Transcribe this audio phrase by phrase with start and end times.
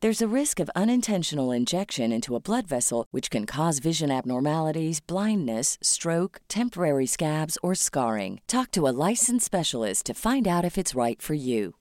[0.00, 5.00] There's a risk of unintentional injection into a blood vessel, which can cause vision abnormalities,
[5.00, 8.40] blindness, stroke, temporary scabs, or scarring.
[8.46, 11.74] Talk to a licensed specialist to find out if it's right for you.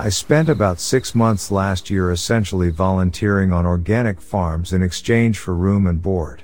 [0.00, 5.54] I spent about six months last year essentially volunteering on organic farms in exchange for
[5.54, 6.42] room and board.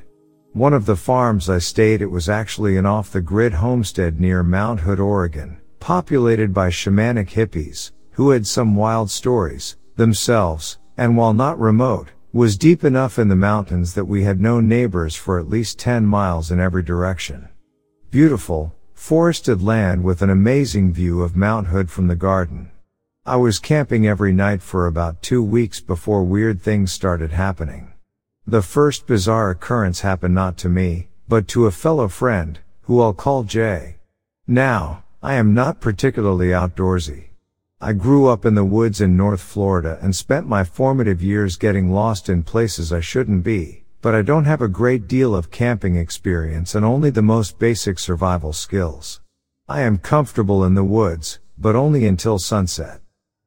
[0.54, 4.44] One of the farms I stayed at was actually an off the grid homestead near
[4.44, 11.34] Mount Hood, Oregon, populated by shamanic hippies, who had some wild stories, themselves, and while
[11.34, 15.48] not remote, was deep enough in the mountains that we had no neighbors for at
[15.48, 17.48] least 10 miles in every direction.
[18.12, 22.70] Beautiful, forested land with an amazing view of Mount Hood from the garden.
[23.26, 27.94] I was camping every night for about two weeks before weird things started happening.
[28.46, 33.14] The first bizarre occurrence happened not to me, but to a fellow friend, who I'll
[33.14, 33.96] call Jay.
[34.46, 37.29] Now, I am not particularly outdoorsy.
[37.81, 41.91] I grew up in the woods in North Florida and spent my formative years getting
[41.91, 45.97] lost in places I shouldn't be, but I don't have a great deal of camping
[45.97, 49.23] experience and only the most basic survival skills.
[49.67, 53.00] I am comfortable in the woods, but only until sunset.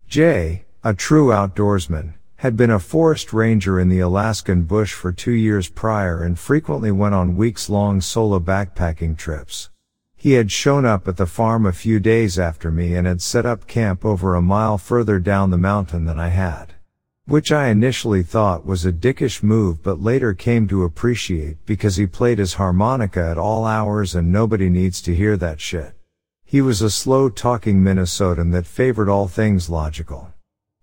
[0.08, 5.32] Jay, a true outdoorsman, had been a forest ranger in the Alaskan bush for two
[5.32, 9.72] years prior and frequently went on weeks long solo backpacking trips.
[10.16, 13.24] He He had shown up at the farm a few days after me and had
[13.24, 16.76] set up camp over a mile further down the mountain than I had.
[17.26, 22.06] Which I initially thought was a dickish move but later came to appreciate because he
[22.06, 25.94] played his harmonica at all hours and nobody needs to hear that shit.
[26.46, 30.32] He was a slow talking Minnesotan that favored all things logical.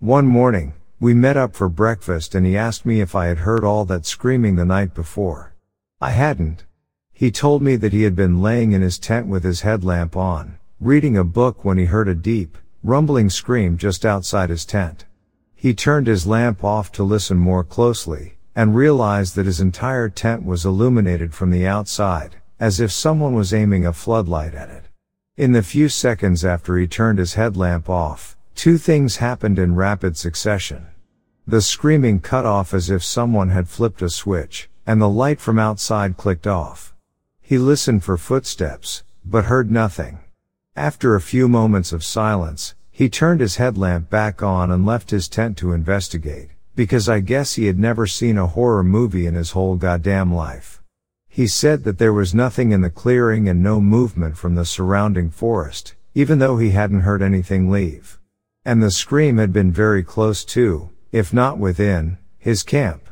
[0.00, 0.74] One morning,
[1.04, 4.06] we met up for breakfast and he asked me if I had heard all that
[4.06, 5.52] screaming the night before.
[6.00, 6.64] I hadn't.
[7.12, 10.56] He told me that he had been laying in his tent with his headlamp on,
[10.80, 15.04] reading a book when he heard a deep, rumbling scream just outside his tent.
[15.54, 20.46] He turned his lamp off to listen more closely, and realized that his entire tent
[20.46, 24.84] was illuminated from the outside, as if someone was aiming a floodlight at it.
[25.36, 30.16] In the few seconds after he turned his headlamp off, two things happened in rapid
[30.16, 30.86] succession.
[31.46, 35.58] The screaming cut off as if someone had flipped a switch, and the light from
[35.58, 36.94] outside clicked off.
[37.42, 40.20] He listened for footsteps, but heard nothing.
[40.74, 45.28] After a few moments of silence, he turned his headlamp back on and left his
[45.28, 49.50] tent to investigate, because I guess he had never seen a horror movie in his
[49.50, 50.82] whole goddamn life.
[51.28, 55.28] He said that there was nothing in the clearing and no movement from the surrounding
[55.28, 58.18] forest, even though he hadn't heard anything leave.
[58.64, 63.08] And the scream had been very close to, if not within, his camp.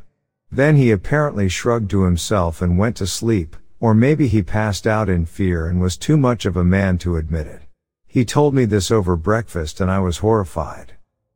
[0.50, 5.08] Then he apparently shrugged to himself and went to sleep, or maybe he passed out
[5.08, 7.62] in fear and was too much of a man to admit it.
[8.08, 10.94] He told me this over breakfast and I was horrified.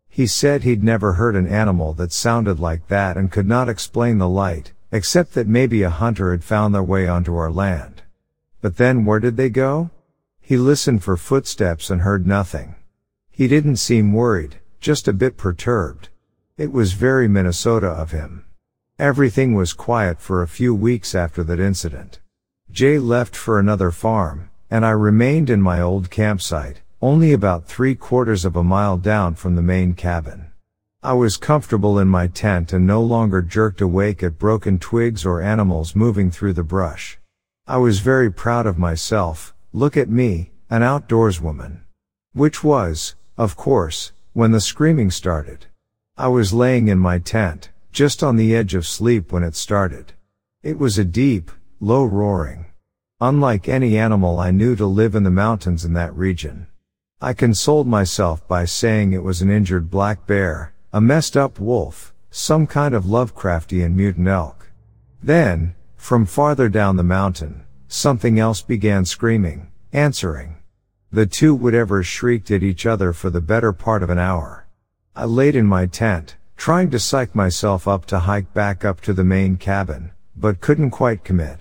[0.08, 4.18] He said he'd never heard an animal that sounded like that and could not explain
[4.18, 8.02] the light, except that maybe a hunter had found their way onto our land.
[8.60, 9.90] But then where did they go?
[10.40, 12.74] He listened for footsteps and heard nothing.
[13.30, 16.08] He didn't seem worried, just a bit perturbed.
[16.58, 18.46] It was very Minnesota of him.
[18.98, 22.20] Everything was quiet for a few weeks after that incident.
[22.70, 27.94] Jay left for another farm, and I remained in my old campsite, only about three
[27.94, 30.46] quarters of a mile down from the main cabin.
[31.02, 35.42] I was comfortable in my tent and no longer jerked awake at broken twigs or
[35.42, 37.18] animals moving through the brush.
[37.66, 41.84] I was very proud of myself, look at me, an outdoors woman.
[42.32, 45.66] Which was, of course, when the screaming started.
[46.18, 50.14] I was laying in my tent, just on the edge of sleep when it started.
[50.62, 52.64] It was a deep, low roaring.
[53.20, 56.68] Unlike any animal I knew to live in the mountains in that region.
[57.20, 62.14] I consoled myself by saying it was an injured black bear, a messed up wolf,
[62.30, 64.70] some kind of Lovecraftian mutant elk.
[65.22, 70.56] Then, from farther down the mountain, something else began screaming, answering.
[71.12, 74.65] The two whatever shrieked at each other for the better part of an hour.
[75.18, 79.14] I laid in my tent, trying to psych myself up to hike back up to
[79.14, 81.60] the main cabin, but couldn't quite commit.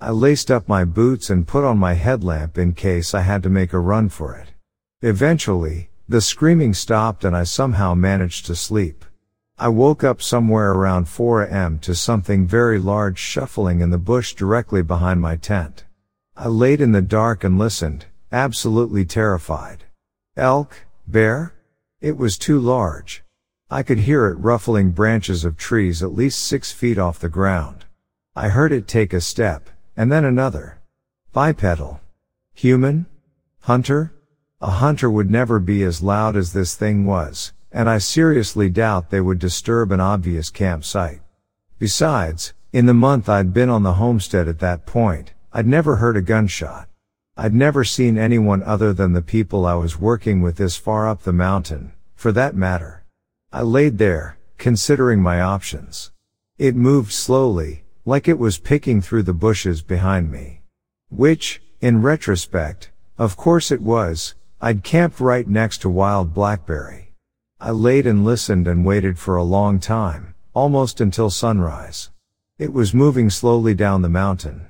[0.00, 3.50] I laced up my boots and put on my headlamp in case I had to
[3.50, 4.50] make a run for it.
[5.00, 9.04] Eventually, the screaming stopped and I somehow managed to sleep.
[9.58, 14.32] I woke up somewhere around 4 am to something very large shuffling in the bush
[14.34, 15.86] directly behind my tent.
[16.36, 19.86] I laid in the dark and listened, absolutely terrified.
[20.36, 20.86] Elk?
[21.08, 21.54] Bear?
[22.02, 23.22] It was too large.
[23.70, 27.84] I could hear it ruffling branches of trees at least six feet off the ground.
[28.34, 30.80] I heard it take a step, and then another.
[31.32, 32.00] Bipedal.
[32.54, 33.06] Human?
[33.60, 34.12] Hunter?
[34.60, 39.10] A hunter would never be as loud as this thing was, and I seriously doubt
[39.10, 41.20] they would disturb an obvious campsite.
[41.78, 46.16] Besides, in the month I'd been on the homestead at that point, I'd never heard
[46.16, 46.88] a gunshot.
[47.34, 51.22] I'd never seen anyone other than the people I was working with this far up
[51.22, 53.04] the mountain, for that matter.
[53.52, 56.12] I laid there, considering my options.
[56.56, 60.62] It moved slowly, like it was picking through the bushes behind me.
[61.10, 67.12] Which, in retrospect, of course it was, I'd camped right next to wild blackberry.
[67.60, 72.10] I laid and listened and waited for a long time, almost until sunrise.
[72.56, 74.68] It was moving slowly down the mountain.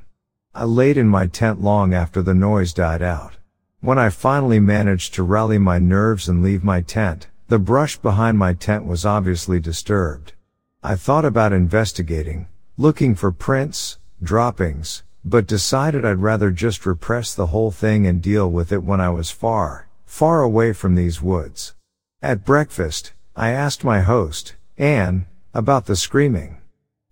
[0.54, 3.36] I laid in my tent long after the noise died out.
[3.82, 8.38] When I finally managed to rally my nerves and leave my tent, the brush behind
[8.38, 10.32] my tent was obviously disturbed.
[10.82, 17.46] I thought about investigating, looking for prints, droppings, but decided I'd rather just repress the
[17.46, 21.74] whole thing and deal with it when I was far, far away from these woods.
[22.20, 26.58] At breakfast, I asked my host, Anne, about the screaming.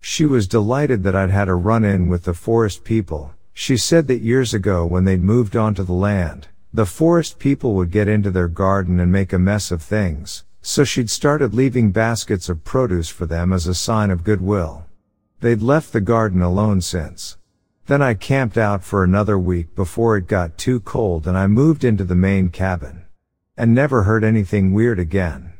[0.01, 3.33] She was delighted that I'd had a run in with the forest people.
[3.53, 7.91] She said that years ago when they'd moved onto the land, the forest people would
[7.91, 12.47] get into their garden and make a mess of things, so she'd started leaving baskets
[12.47, 14.85] of produce for them as a sign of goodwill.
[15.41, 17.37] They'd left the garden alone since.
[17.87, 21.83] Then I camped out for another week before it got too cold and I moved
[21.83, 23.05] into the main cabin.
[23.57, 25.53] And never heard anything weird again.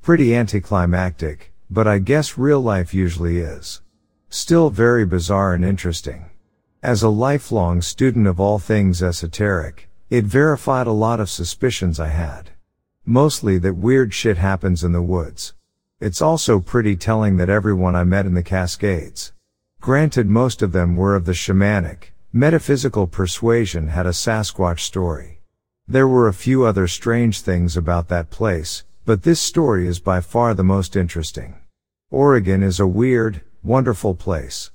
[0.00, 3.82] Pretty anticlimactic, but I guess real life usually is.
[4.30, 6.30] Still very bizarre and interesting.
[6.82, 12.08] As a lifelong student of all things esoteric, it verified a lot of suspicions I
[12.08, 12.50] had.
[13.04, 15.54] Mostly that weird shit happens in the woods.
[16.00, 19.32] It's also pretty telling that everyone I met in the Cascades,
[19.80, 25.40] granted most of them were of the shamanic, metaphysical persuasion had a Sasquatch story.
[25.88, 30.20] There were a few other strange things about that place, but this story is by
[30.20, 31.56] far the most interesting.
[32.10, 34.70] Oregon is a weird, wonderful place.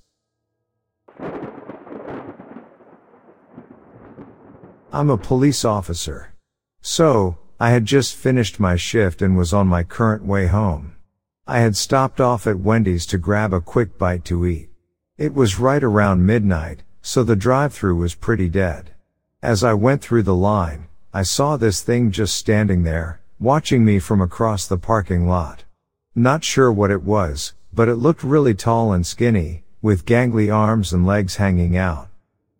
[4.94, 6.34] I'm a police officer.
[6.82, 10.98] So, I had just finished my shift and was on my current way home.
[11.48, 14.70] I had stopped off at Wendy's to grab a quick bite to eat.
[15.18, 18.94] It was right around midnight, so the drive-through was pretty dead.
[19.42, 23.98] As I went through the line, I saw this thing just standing there, watching me
[24.00, 25.64] from across the parking lot.
[26.16, 30.92] Not sure what it was, but it looked really tall and skinny, with gangly arms
[30.92, 32.10] and legs hanging out.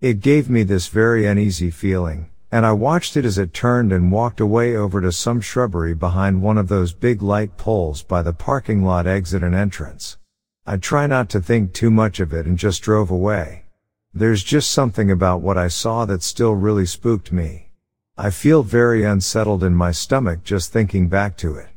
[0.02, 4.12] It gave me this very uneasy feeling, and I watched it as it turned and
[4.12, 8.34] walked away over to some shrubbery behind one of those big light poles by the
[8.34, 10.18] parking lot exit and entrance.
[10.66, 13.66] I try not to think too much of it and just drove away.
[14.12, 17.70] There's just something about what I saw that still really spooked me.
[18.18, 21.70] I feel very unsettled in my stomach just thinking back to it.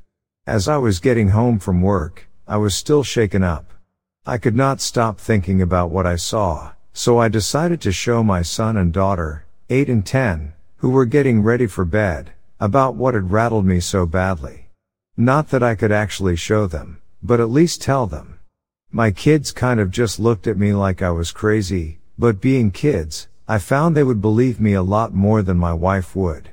[0.47, 3.75] As I was getting home from work, I was still shaken up.
[4.25, 8.43] I could not stop thinking about what I saw, so I decided to show my
[8.43, 13.33] son and daughter, 8 and 10, who were getting ready for bed, about what had
[13.33, 14.69] rattled me so badly.
[15.17, 18.39] Not that I could actually show them, but at least tell them.
[18.93, 23.27] My kids kind of just looked at me like I was crazy, but being kids,
[23.49, 26.51] I found they would believe me a lot more than my wife would.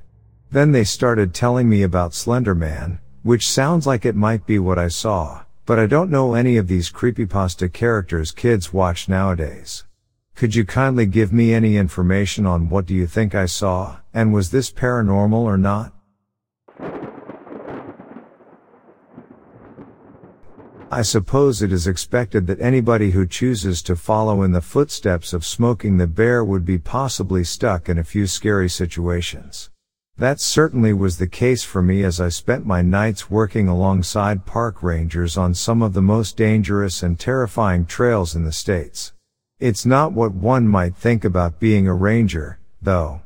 [0.50, 4.80] Then they started telling me about Slender Man, which sounds like it might be what
[4.80, 9.84] I saw, but I don't know any of these creepypasta characters kids watch nowadays.
[10.42, 14.34] Could you kindly give me any information on what do you think I saw, and
[14.34, 15.94] was this paranormal or not?
[20.90, 25.46] I suppose it is expected that anybody who chooses to follow in the footsteps of
[25.46, 29.70] Smokey the Bear would be possibly stuck in a few scary situations.
[30.18, 34.82] That certainly was the case for me as I spent my nights working alongside park
[34.82, 39.14] rangers on some of the most dangerous and terrifying trails in the States.
[39.62, 43.22] It's not what one might think about being a ranger, though.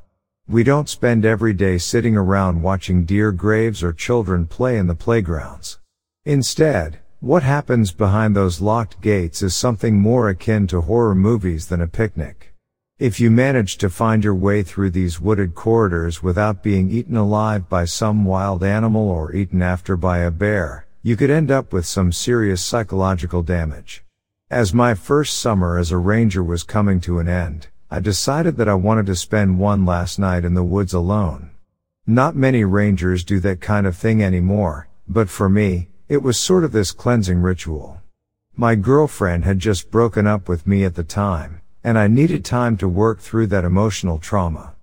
[0.50, 4.96] We don't spend every day sitting around watching deer graves or children play in the
[4.96, 5.80] playgrounds.
[6.25, 11.80] Instead, what happens behind those locked gates is something more akin to horror movies than
[11.80, 12.54] a picnic.
[13.00, 17.70] If you manage to find your way through these wooded corridors without being eaten alive
[17.70, 21.86] by some wild animal or eaten after by a bear, you could end up with
[21.86, 24.05] some serious psychological damage.
[24.52, 28.70] As my first summer as a ranger was coming to an end, I decided that
[28.70, 31.50] I wanted to spend one last night in the woods alone.
[32.06, 36.64] Not many rangers do that kind of thing anymore, but for me, it was sort
[36.64, 38.02] of this cleansing ritual.
[38.56, 42.78] My girlfriend had just broken up with me at the time, and I needed time
[42.78, 44.75] to work through that emotional trauma.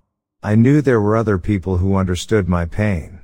[0.43, 3.21] I knew there were other people who understood my pain.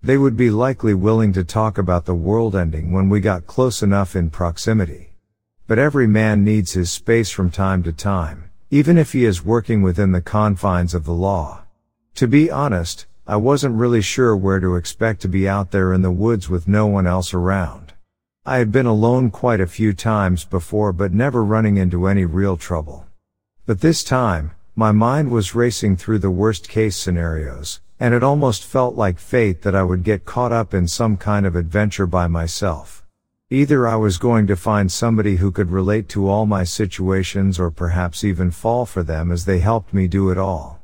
[0.00, 3.82] They would be likely willing to talk about the world ending when we got close
[3.82, 5.09] enough in proximity.
[5.70, 9.82] But every man needs his space from time to time, even if he is working
[9.82, 11.62] within the confines of the law.
[12.16, 16.02] To be honest, I wasn't really sure where to expect to be out there in
[16.02, 17.92] the woods with no one else around.
[18.44, 22.56] I had been alone quite a few times before but never running into any real
[22.56, 23.06] trouble.
[23.64, 28.64] But this time, my mind was racing through the worst case scenarios, and it almost
[28.64, 32.26] felt like fate that I would get caught up in some kind of adventure by
[32.26, 32.99] myself.
[33.52, 37.68] Either I was going to find somebody who could relate to all my situations or
[37.68, 40.80] perhaps even fall for them as they helped me do it all.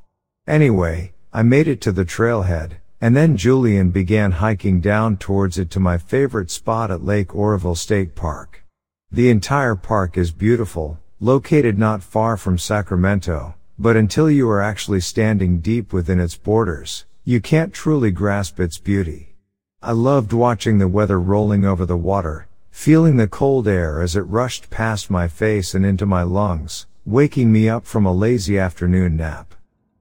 [0.48, 5.70] Anyway, I made it to the trailhead, and then Julian began hiking down towards it
[5.70, 8.64] to my favorite spot at Lake Oroville State Park.
[9.12, 15.02] The entire park is beautiful, located not far from Sacramento, but until you are actually
[15.02, 19.36] standing deep within its borders, you can't truly grasp its beauty.
[19.80, 22.45] I loved watching the weather rolling over the water,
[22.76, 27.50] feeling the cold air as it rushed past my face and into my lungs, waking
[27.50, 29.54] me up from a lazy afternoon nap.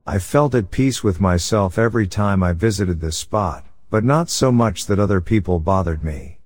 [0.05, 4.51] I felt at peace with myself every time I visited this spot, but not so
[4.51, 6.39] much that other people bothered me.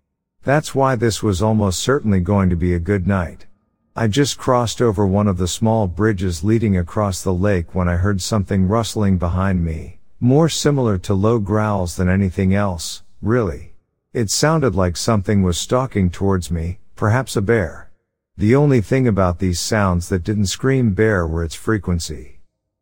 [0.44, 3.48] That's why this was almost certainly going to be a good night.
[3.96, 7.96] I just crossed over one of the small bridges leading across the lake when I
[7.96, 13.69] heard something rustling behind me, more similar to low growls than anything else, really.
[14.12, 17.92] It sounded like something was stalking towards me, perhaps a bear.
[18.36, 22.40] The only thing about these sounds that didn't scream bear were its frequency.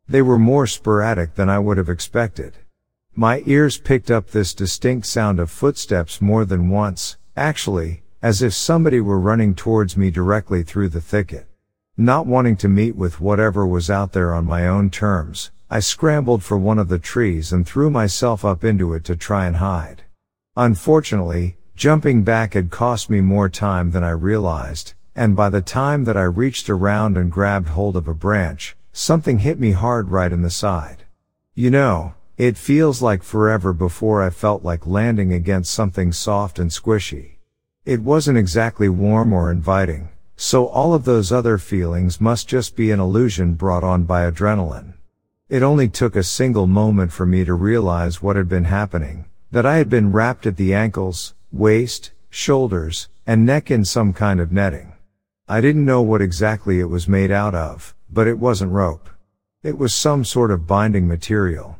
[0.08, 2.54] They were more sporadic than I would have expected.
[3.14, 8.54] My ears picked up this distinct sound of footsteps more than once, actually, as if
[8.54, 11.46] somebody were running towards me directly through the thicket.
[11.94, 16.42] Not wanting to meet with whatever was out there on my own terms, I scrambled
[16.42, 20.04] for one of the trees and threw myself up into it to try and hide.
[20.60, 26.02] Unfortunately, jumping back had cost me more time than I realized, and by the time
[26.02, 30.32] that I reached around and grabbed hold of a branch, something hit me hard right
[30.32, 31.04] in the side.
[31.54, 36.72] You know, it feels like forever before I felt like landing against something soft and
[36.72, 37.36] squishy.
[37.84, 42.90] It wasn't exactly warm or inviting, so all of those other feelings must just be
[42.90, 44.94] an illusion brought on by adrenaline.
[45.48, 49.66] It only took a single moment for me to realize what had been happening, that
[49.66, 54.52] I had been wrapped at the ankles, waist, shoulders, and neck in some kind of
[54.52, 54.92] netting.
[55.48, 59.08] I didn't know what exactly it was made out of, but it wasn't rope.
[59.62, 61.78] It was some sort of binding material.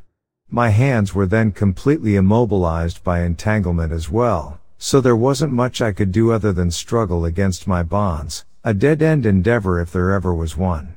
[0.51, 5.93] My hands were then completely immobilized by entanglement as well, so there wasn't much I
[5.93, 10.57] could do other than struggle against my bonds, a dead-end endeavor if there ever was
[10.57, 10.97] one.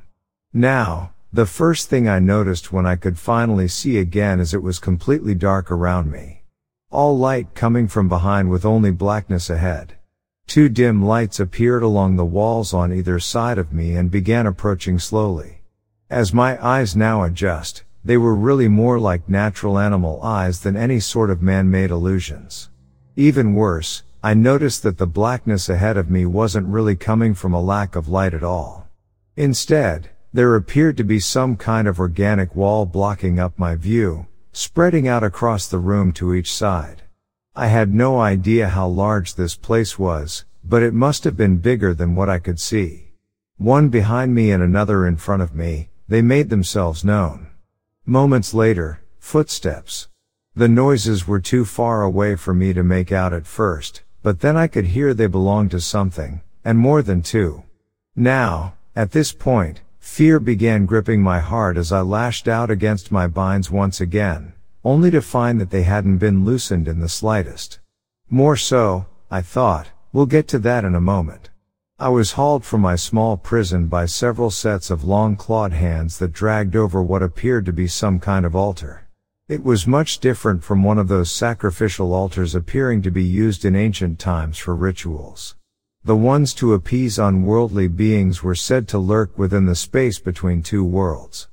[0.52, 4.78] Now, the first thing I noticed when I could finally see again is it was
[4.78, 6.41] completely dark around me.
[6.92, 9.94] All light coming from behind with only blackness ahead.
[10.46, 14.98] Two dim lights appeared along the walls on either side of me and began approaching
[14.98, 15.62] slowly.
[16.10, 21.00] As my eyes now adjust, they were really more like natural animal eyes than any
[21.00, 22.68] sort of man-made illusions.
[23.16, 27.62] Even worse, I noticed that the blackness ahead of me wasn't really coming from a
[27.62, 28.86] lack of light at all.
[29.34, 35.08] Instead, there appeared to be some kind of organic wall blocking up my view, spreading
[35.08, 37.02] out across the room to each side.
[37.56, 41.94] I had no idea how large this place was, but it must have been bigger
[41.94, 43.12] than what I could see.
[43.56, 47.48] One behind me and another in front of me, they made themselves known.
[48.04, 50.08] Moments later, footsteps.
[50.54, 54.56] The noises were too far away for me to make out at first, but then
[54.56, 57.62] I could hear they belonged to something, and more than two.
[58.14, 63.28] Now, at this point, fear began gripping my heart as I lashed out against my
[63.28, 64.52] binds once again,
[64.84, 67.78] only to find that they hadn't been loosened in the slightest.
[68.28, 71.50] More so, I thought, we'll get to that in a moment.
[71.98, 76.32] I was hauled from my small prison by several sets of long clawed hands that
[76.32, 79.08] dragged over what appeared to be some kind of altar.
[79.48, 83.76] It was much different from one of those sacrificial altars appearing to be used in
[83.76, 85.54] ancient times for rituals.
[86.04, 90.82] The ones to appease unworldly beings were said to lurk within the space between two
[90.82, 91.46] worlds.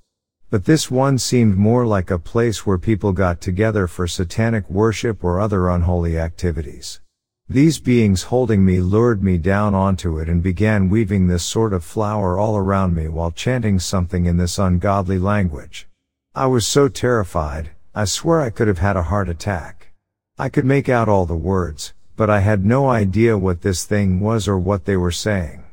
[0.50, 5.24] But this one seemed more like a place where people got together for satanic worship
[5.24, 7.00] or other unholy activities.
[7.48, 11.84] These beings holding me lured me down onto it and began weaving this sort of
[11.84, 15.88] flower all around me while chanting something in this ungodly language.
[16.34, 19.94] I was so terrified, I swear I could have had a heart attack.
[20.40, 24.20] I could make out all the words, but I had no idea what this thing
[24.20, 25.64] was or what they were saying.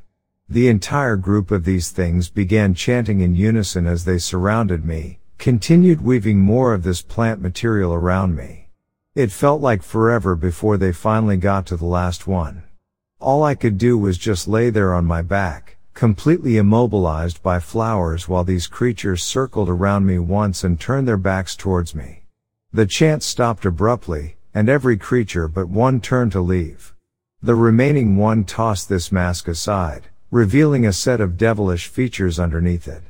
[0.48, 6.02] The entire group of these things began chanting in unison as they surrounded me, continued
[6.02, 8.68] weaving more of this plant material around me.
[9.16, 12.62] It felt like forever before they finally got to the last one.
[13.18, 18.28] All I could do was just lay there on my back, completely immobilized by flowers
[18.28, 22.22] while these creatures circled around me once and turned their backs towards me.
[22.72, 26.95] The chant stopped abruptly, and every creature but one turned to leave.
[27.42, 33.03] The remaining one tossed this mask aside, revealing a set of devilish features underneath it.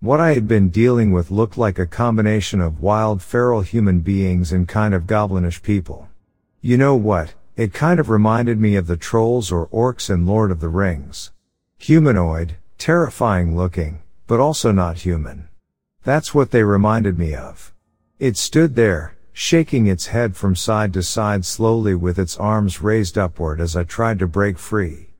[0.00, 4.50] What I had been dealing with looked like a combination of wild feral human beings
[4.50, 6.08] and kind of goblinish people.
[6.62, 7.32] You know what?
[7.56, 11.30] It kind of reminded me of the trolls or orcs in Lord of the Rings.
[11.78, 15.48] Humanoid, terrifying looking, but also not human.
[16.02, 17.72] That's what they reminded me of.
[18.18, 23.16] It stood there, shaking its head from side to side slowly with its arms raised
[23.16, 25.10] upward as I tried to break free.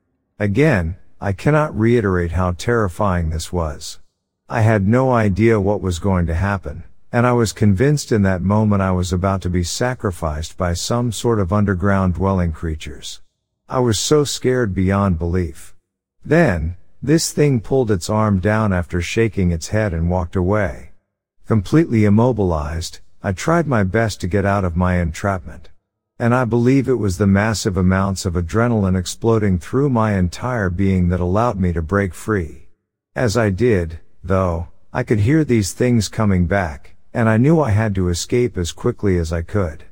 [0.40, 4.00] Again, I cannot reiterate how terrifying this was.
[4.48, 8.42] I had no idea what was going to happen, and I was convinced in that
[8.42, 13.20] moment I was about to be sacrificed by some sort of underground dwelling creatures.
[13.68, 15.76] I was so scared beyond belief.
[16.24, 20.90] Then, this thing pulled its arm down after shaking its head and walked away.
[21.46, 25.70] Completely immobilized, I tried my best to get out of my entrapment.
[26.20, 31.08] And I believe it was the massive amounts of adrenaline exploding through my entire being
[31.08, 32.68] that allowed me to break free.
[33.16, 37.70] As I did, though, I could hear these things coming back, and I knew I
[37.70, 39.84] had to escape as quickly as I could.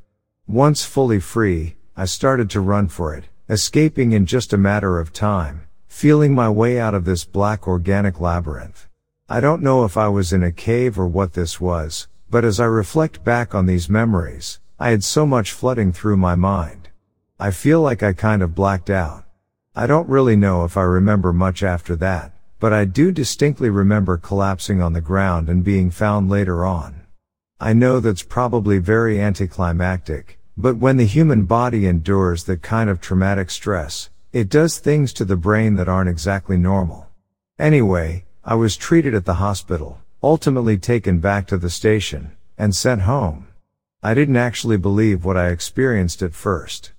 [0.47, 5.13] Once fully free, I started to run for it, escaping in just a matter of
[5.13, 8.89] time, feeling my way out of this black organic labyrinth.
[9.29, 12.59] I don't know if I was in a cave or what this was, but as
[12.59, 16.91] I reflect back on these memories, I had so much flooding through my mind.
[17.39, 19.25] I feel like I kind of blacked out.
[19.75, 24.17] I don't really know if I remember much after that, but I do distinctly remember
[24.17, 27.03] collapsing on the ground and being found later on.
[27.61, 33.01] I know that's probably very anticlimactic, but when the human body endures that kind of
[33.01, 37.07] traumatic stress, it does things to the brain that aren't exactly normal.
[37.59, 43.03] Anyway, I was treated at the hospital, ultimately taken back to the station, and sent
[43.03, 43.49] home.
[44.03, 46.93] I didn't actually believe what I experienced at first.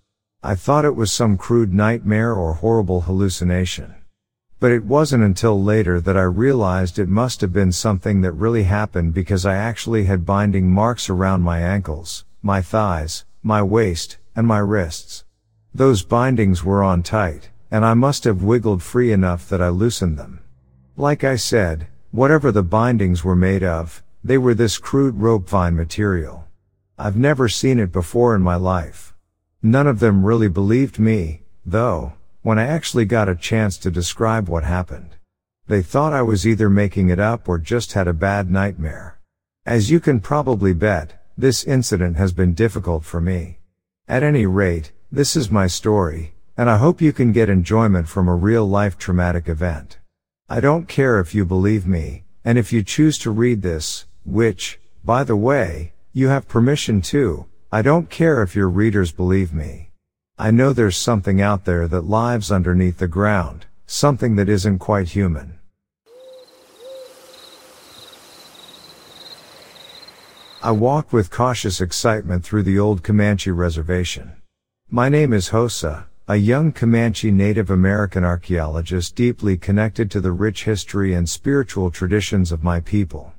[0.44, 3.96] I thought it was some crude nightmare or horrible hallucination.
[4.60, 8.64] But it wasn't until later that I realized it must have been something that really
[8.64, 14.48] happened because I actually had binding marks around my ankles, my thighs, my waist, and
[14.48, 15.26] my wrists.
[15.74, 20.18] Those bindings were on tight, and I must have wiggled free enough that I loosened
[20.18, 20.40] them.
[20.96, 25.76] Like I said, whatever the bindings were made of, they were this crude rope vine
[25.76, 26.46] material.
[26.98, 29.14] I've never seen it before in my life.
[29.62, 34.48] None of them really believed me, though, when I actually got a chance to describe
[34.48, 35.16] what happened.
[35.68, 39.20] They thought I was either making it up or just had a bad nightmare.
[39.66, 43.60] As you can probably bet, this incident has been difficult for me.
[44.08, 48.28] At any rate, this is my story, and I hope you can get enjoyment from
[48.28, 49.97] a real life traumatic event.
[50.50, 54.80] I don't care if you believe me, and if you choose to read this, which,
[55.04, 59.92] by the way, you have permission to, I don't care if your readers believe me.
[60.38, 65.10] I know there's something out there that lives underneath the ground, something that isn't quite
[65.10, 65.60] human.
[70.64, 74.42] I walked with cautious excitement through the old Comanche reservation.
[74.90, 80.66] My name is Hosa, a young Comanche Native American archaeologist deeply connected to the rich
[80.66, 83.32] history and spiritual traditions of my people.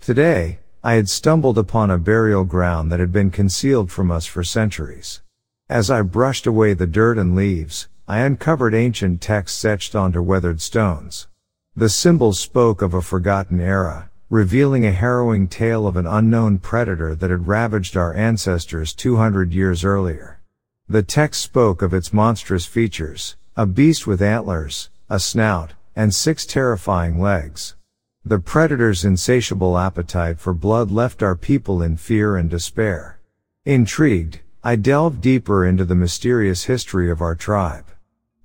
[0.00, 4.42] Today, I had stumbled upon a burial ground that had been concealed from us for
[4.42, 5.20] centuries.
[5.68, 10.62] As I brushed away the dirt and leaves, I uncovered ancient texts etched onto weathered
[10.62, 11.28] stones.
[11.76, 17.14] The symbols spoke of a forgotten era, revealing a harrowing tale of an unknown predator
[17.14, 20.39] that had ravaged our ancestors 200 years earlier.
[20.90, 26.44] The text spoke of its monstrous features, a beast with antlers, a snout, and six
[26.44, 27.76] terrifying legs.
[28.24, 33.20] The predator's insatiable appetite for blood left our people in fear and despair.
[33.64, 37.86] Intrigued, I delved deeper into the mysterious history of our tribe.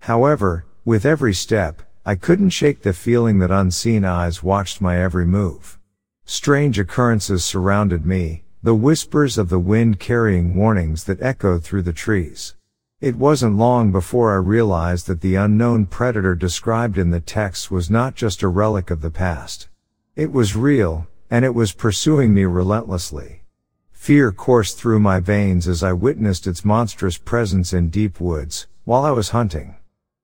[0.02, 5.26] However, with every step, I couldn't shake the feeling that unseen eyes watched my every
[5.26, 5.80] move.
[6.26, 11.94] Strange occurrences surrounded me, the whispers of the wind carrying warnings that echoed through the
[11.94, 12.56] trees.
[13.00, 17.92] It wasn't long before I realized that the unknown predator described in the text was
[17.92, 19.70] not just a relic of the past.
[20.16, 23.44] It was real, and it was pursuing me relentlessly.
[23.92, 29.06] Fear coursed through my veins as I witnessed its monstrous presence in deep woods, while
[29.06, 29.76] I was hunting.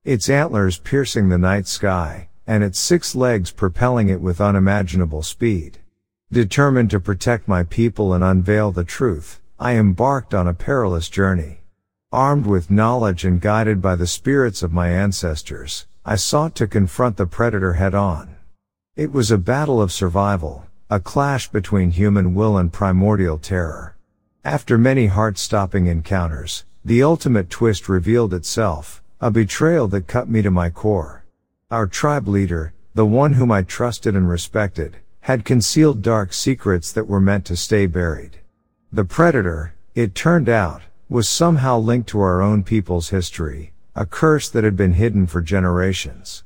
[0.03, 5.77] Its antlers piercing the night sky, and its six legs propelling it with unimaginable speed.
[6.33, 11.59] Determined to protect my people and unveil the truth, I embarked on a perilous journey.
[12.09, 17.17] Armed with knowledge and guided by the spirits of my ancestors, I sought to confront
[17.17, 18.37] the predator head on.
[18.95, 23.97] It was a battle of survival, a clash between human will and primordial terror.
[24.45, 30.49] After many heart-stopping encounters, the ultimate twist revealed itself, a betrayal that cut me to
[30.49, 31.25] my core.
[31.69, 37.07] Our tribe leader, the one whom I trusted and respected, had concealed dark secrets that
[37.07, 38.37] were meant to stay buried.
[38.91, 44.49] The predator, it turned out, was somehow linked to our own people's history, a curse
[44.49, 46.43] that had been hidden for generations.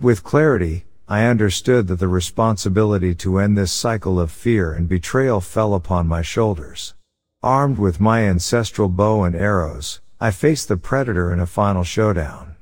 [0.00, 5.40] With clarity, I understood that the responsibility to end this cycle of fear and betrayal
[5.40, 6.94] fell upon my shoulders.
[7.42, 12.56] Armed with my ancestral bow and arrows, I faced the predator in a final showdown.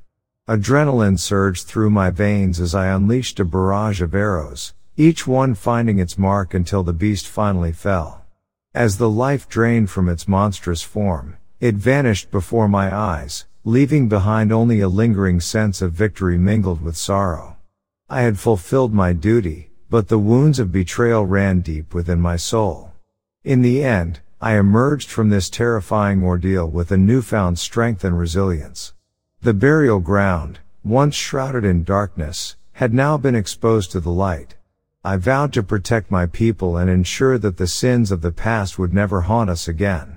[0.46, 5.98] Adrenaline surged through my veins as I unleashed a barrage of arrows, each one finding
[5.98, 8.24] its mark until the beast finally fell.
[8.74, 14.52] As the life drained from its monstrous form, it vanished before my eyes, leaving behind
[14.52, 17.56] only a lingering sense of victory mingled with sorrow.
[18.08, 22.92] I had fulfilled my duty, but the wounds of betrayal ran deep within my soul.
[23.44, 28.94] In the end, I emerged from this terrifying ordeal with a newfound strength and resilience.
[29.40, 34.56] The burial ground, once shrouded in darkness, had now been exposed to the light.
[35.06, 38.92] I vowed to protect my people and ensure that the sins of the past would
[38.92, 40.16] never haunt us again.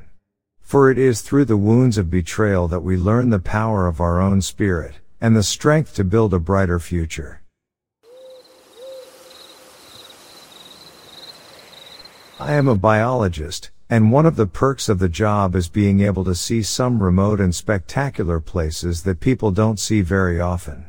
[0.62, 4.20] For it is through the wounds of betrayal that we learn the power of our
[4.20, 7.44] own spirit, and the strength to build a brighter future.
[12.40, 16.24] I am a biologist, and one of the perks of the job is being able
[16.24, 20.89] to see some remote and spectacular places that people don't see very often.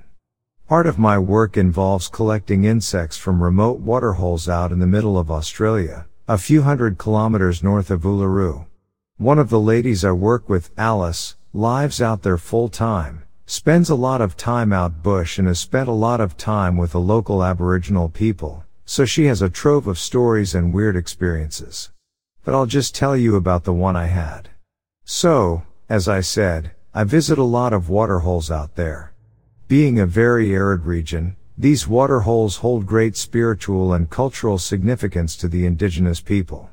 [0.71, 5.29] Part of my work involves collecting insects from remote waterholes out in the middle of
[5.29, 8.67] Australia, a few hundred kilometers north of Uluru.
[9.17, 13.97] One of the ladies I work with, Alice, lives out there full time, spends a
[13.97, 17.43] lot of time out bush and has spent a lot of time with the local
[17.43, 21.91] Aboriginal people, so she has a trove of stories and weird experiences.
[22.45, 24.51] But I'll just tell you about the one I had.
[25.05, 29.10] So, as I said, I visit a lot of waterholes out there.
[29.71, 35.65] Being a very arid region, these waterholes hold great spiritual and cultural significance to the
[35.65, 36.71] indigenous people.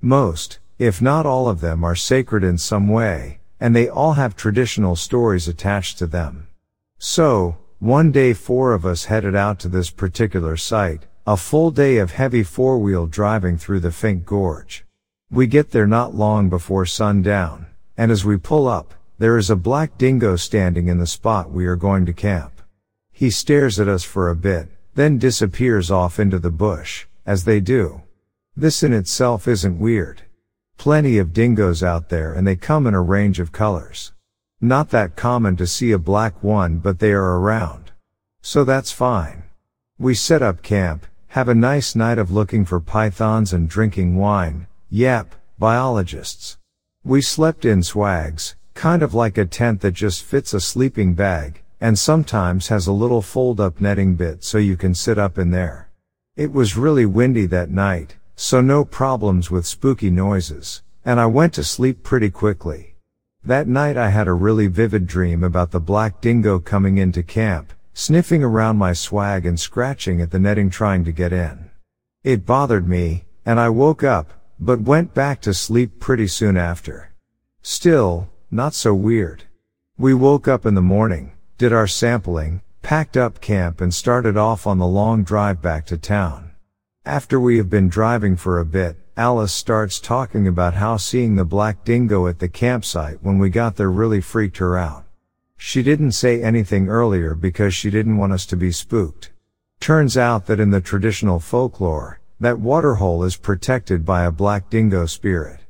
[0.00, 4.36] Most, if not all of them are sacred in some way, and they all have
[4.36, 6.46] traditional stories attached to them.
[7.00, 11.96] So, one day four of us headed out to this particular site, a full day
[11.96, 14.84] of heavy four-wheel driving through the Finke Gorge.
[15.32, 19.56] We get there not long before sundown, and as we pull up, there is a
[19.56, 22.60] black dingo standing in the spot we are going to camp.
[23.12, 27.60] He stares at us for a bit, then disappears off into the bush, as they
[27.60, 28.02] do.
[28.54, 30.22] This in itself isn't weird.
[30.76, 34.12] Plenty of dingoes out there and they come in a range of colors.
[34.60, 37.92] Not that common to see a black one but they are around.
[38.42, 39.44] So that's fine.
[39.98, 44.66] We set up camp, have a nice night of looking for pythons and drinking wine.
[44.90, 46.58] Yep, biologists.
[47.02, 51.62] We slept in swags, kind of like a tent that just fits a sleeping bag,
[51.80, 55.50] and sometimes has a little fold up netting bit so you can sit up in
[55.50, 55.90] there.
[56.36, 61.54] It was really windy that night, so no problems with spooky noises, and I went
[61.54, 62.94] to sleep pretty quickly.
[63.42, 67.72] That night I had a really vivid dream about the black dingo coming into camp,
[67.94, 71.70] sniffing around my swag and scratching at the netting trying to get in.
[72.22, 77.14] It bothered me, and I woke up, but went back to sleep pretty soon after.
[77.62, 79.44] Still, not so weird.
[79.98, 84.66] We woke up in the morning, did our sampling, packed up camp and started off
[84.66, 86.52] on the long drive back to town.
[87.04, 91.44] After we have been driving for a bit, Alice starts talking about how seeing the
[91.44, 95.04] black dingo at the campsite when we got there really freaked her out.
[95.56, 99.32] She didn't say anything earlier because she didn't want us to be spooked.
[99.80, 105.06] Turns out that in the traditional folklore, that waterhole is protected by a black dingo
[105.06, 105.60] spirit.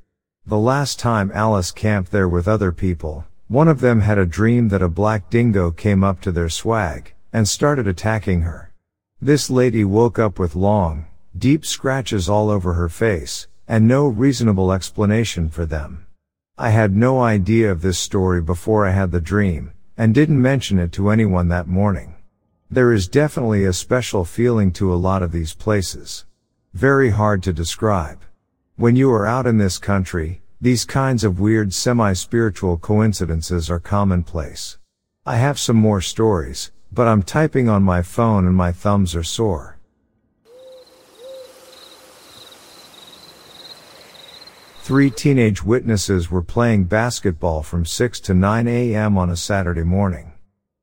[0.48, 4.68] The last time Alice camped there with other people, one of them had a dream
[4.68, 8.72] that a black dingo came up to their swag and started attacking her.
[9.20, 11.06] This lady woke up with long,
[11.36, 16.06] deep scratches all over her face and no reasonable explanation for them.
[16.56, 20.78] I had no idea of this story before I had the dream, and didn't mention
[20.78, 22.14] it to anyone that morning.
[22.70, 26.24] There is definitely a special feeling to a lot of these places.
[26.72, 28.20] Very hard to describe.
[28.78, 34.76] When you are out in this country, these kinds of weird semi-spiritual coincidences are commonplace.
[35.24, 39.22] I have some more stories, but I'm typing on my phone and my thumbs are
[39.22, 39.78] sore.
[44.82, 49.16] Three teenage witnesses were playing basketball from 6 to 9 a.m.
[49.16, 50.34] on a Saturday morning.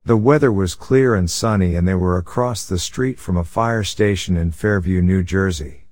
[0.03, 3.83] The weather was clear and sunny and they were across the street from a fire
[3.83, 5.82] station in Fairview, New Jersey.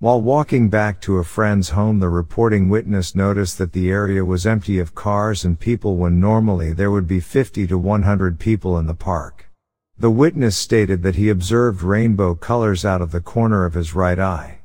[0.00, 4.46] While walking back to a friend's home, the reporting witness noticed that the area was
[4.46, 8.86] empty of cars and people when normally there would be 50 to 100 people in
[8.86, 9.50] the park.
[9.98, 14.18] The witness stated that he observed rainbow colors out of the corner of his right
[14.18, 14.60] eye.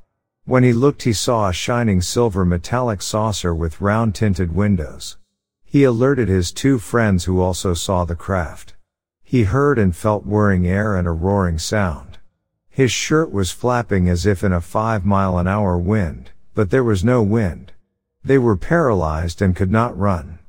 [0.45, 5.17] When he looked he saw a shining silver metallic saucer with round tinted windows.
[5.65, 8.75] He alerted his two friends who also saw the craft.
[9.21, 12.14] He heard and felt whirring air and a roaring sound.
[12.75, 16.83] His shirt was flapping as if in a five mile an hour wind, but there
[16.83, 17.71] was no wind.
[18.21, 20.39] They were paralyzed and could not run.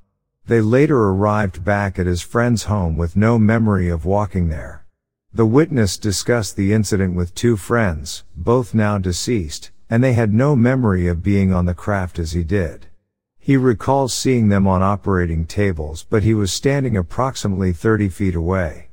[0.48, 4.84] They later arrived back at his friend's home with no memory of walking there.
[5.32, 10.56] The witness discussed the incident with two friends, both now deceased, and they had no
[10.56, 12.88] memory of being on the craft as he did.
[13.38, 18.85] He recalls seeing them on operating tables, but he was standing approximately 30 feet away.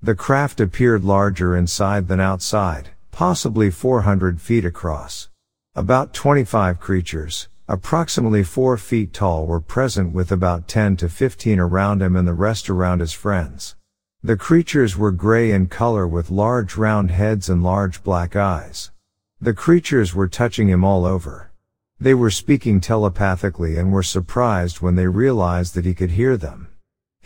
[0.00, 5.28] The craft appeared larger inside than outside, possibly 400 feet across.
[5.74, 12.00] About 25 creatures, approximately 4 feet tall were present with about 10 to 15 around
[12.00, 13.74] him and the rest around his friends.
[14.22, 18.92] The creatures were gray in color with large round heads and large black eyes.
[19.40, 21.50] The creatures were touching him all over.
[21.98, 26.68] They were speaking telepathically and were surprised when they realized that he could hear them.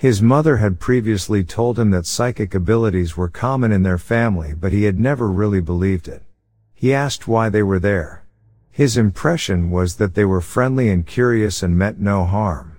[0.02, 4.72] His mother had previously told him that psychic abilities were common in their family but
[4.72, 6.24] he had never really believed it.
[6.74, 8.24] He asked why they were there.
[8.72, 12.78] His impression was that they were friendly and curious and meant no harm.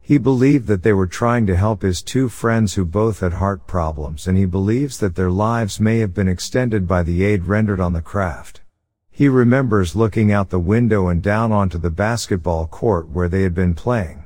[0.00, 3.66] He believed that they were trying to help his two friends who both had heart
[3.66, 7.80] problems and he believes that their lives may have been extended by the aid rendered
[7.80, 8.62] on the craft.
[9.10, 13.54] He remembers looking out the window and down onto the basketball court where they had
[13.54, 14.24] been playing.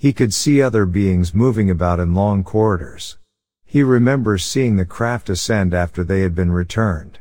[0.00, 3.18] He could see other beings moving about in long corridors.
[3.66, 7.18] He remembers seeing the craft ascend after they had been returned.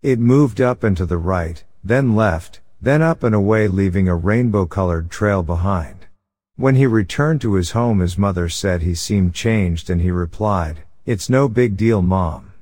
[0.00, 4.14] It moved up and to the right, then left, then up and away leaving a
[4.14, 6.06] rainbow colored trail behind.
[6.54, 10.84] When he returned to his home his mother said he seemed changed and he replied,
[11.04, 12.52] It's no big deal mom.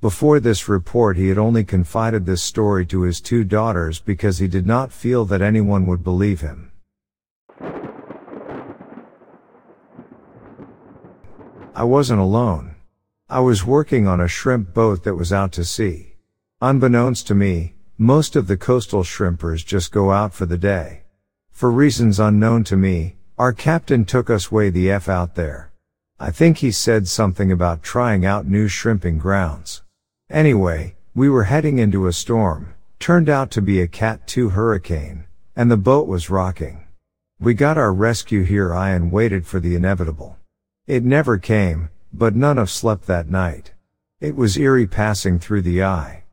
[0.00, 4.48] Before this report he had only confided this story to his two daughters because he
[4.48, 6.71] did not feel that anyone would believe him.
[11.74, 12.74] I wasn't alone.
[13.30, 16.16] I was working on a shrimp boat that was out to sea.
[16.60, 21.04] Unbeknownst to me, most of the coastal shrimpers just go out for the day.
[21.50, 25.72] For reasons unknown to me, our captain took us way the F out there.
[26.20, 29.82] I think he said something about trying out new shrimping grounds.
[30.28, 35.24] Anyway, we were heading into a storm, turned out to be a Cat 2 hurricane,
[35.56, 36.86] and the boat was rocking.
[37.40, 40.36] We got our rescue here I and waited for the inevitable.
[40.88, 43.72] It never came, but none of slept that night.
[44.20, 46.24] It was eerie passing through the eye.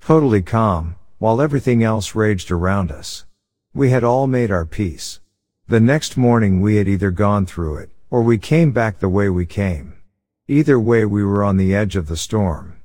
[0.00, 3.26] Totally calm, while everything else raged around us.
[3.74, 5.20] We had all made our peace.
[5.68, 9.28] The next morning we had either gone through it, or we came back the way
[9.28, 9.98] we came.
[10.46, 12.78] Either way we were on the edge of the storm.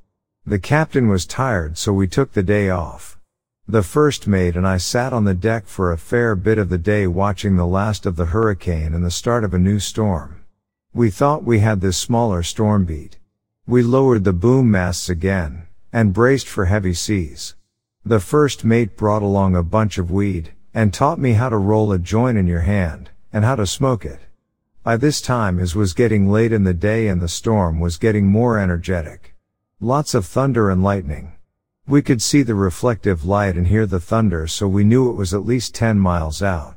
[0.44, 3.18] The captain was tired so we took the day off.
[3.66, 6.76] The first mate and I sat on the deck for a fair bit of the
[6.76, 10.43] day watching the last of the hurricane and the start of a new storm.
[10.94, 13.18] We thought we had this smaller storm beat.
[13.66, 17.56] We lowered the boom masts again, and braced for heavy seas.
[18.04, 21.90] The first mate brought along a bunch of weed, and taught me how to roll
[21.90, 24.20] a joint in your hand, and how to smoke it.
[24.84, 28.28] By this time it was getting late in the day and the storm was getting
[28.28, 29.34] more energetic.
[29.80, 31.32] Lots of thunder and lightning.
[31.88, 35.34] We could see the reflective light and hear the thunder so we knew it was
[35.34, 36.73] at least 10 miles out.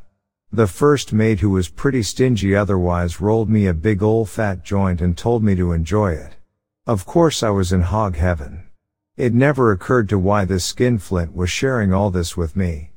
[0.52, 5.02] The first mate who was pretty stingy otherwise rolled me a big old fat joint
[5.02, 6.38] and told me to enjoy it.
[6.86, 8.64] Of course I was in hog heaven.
[9.18, 12.92] It never occurred to why this skinflint was sharing all this with me.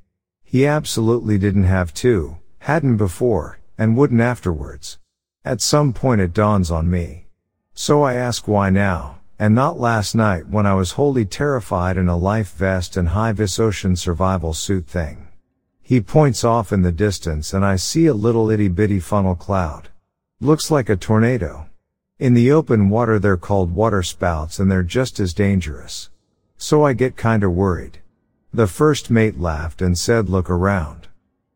[0.44, 4.98] He absolutely didn't have to, hadn't before, and wouldn't afterwards.
[5.44, 7.26] At some point it dawns on me.
[7.74, 9.20] So I ask why now?
[9.40, 13.58] and not last night when I was wholly terrified in a life vest and high-vis
[13.58, 15.28] ocean survival suit thing.
[15.90, 19.88] He points off in the distance and I see a little itty bitty funnel cloud.
[20.40, 21.66] Looks like a tornado.
[22.20, 26.08] In the open water they're called water spouts and they're just as dangerous.
[26.56, 27.98] So I get kinda worried.
[28.54, 31.08] The first mate laughed and said look around.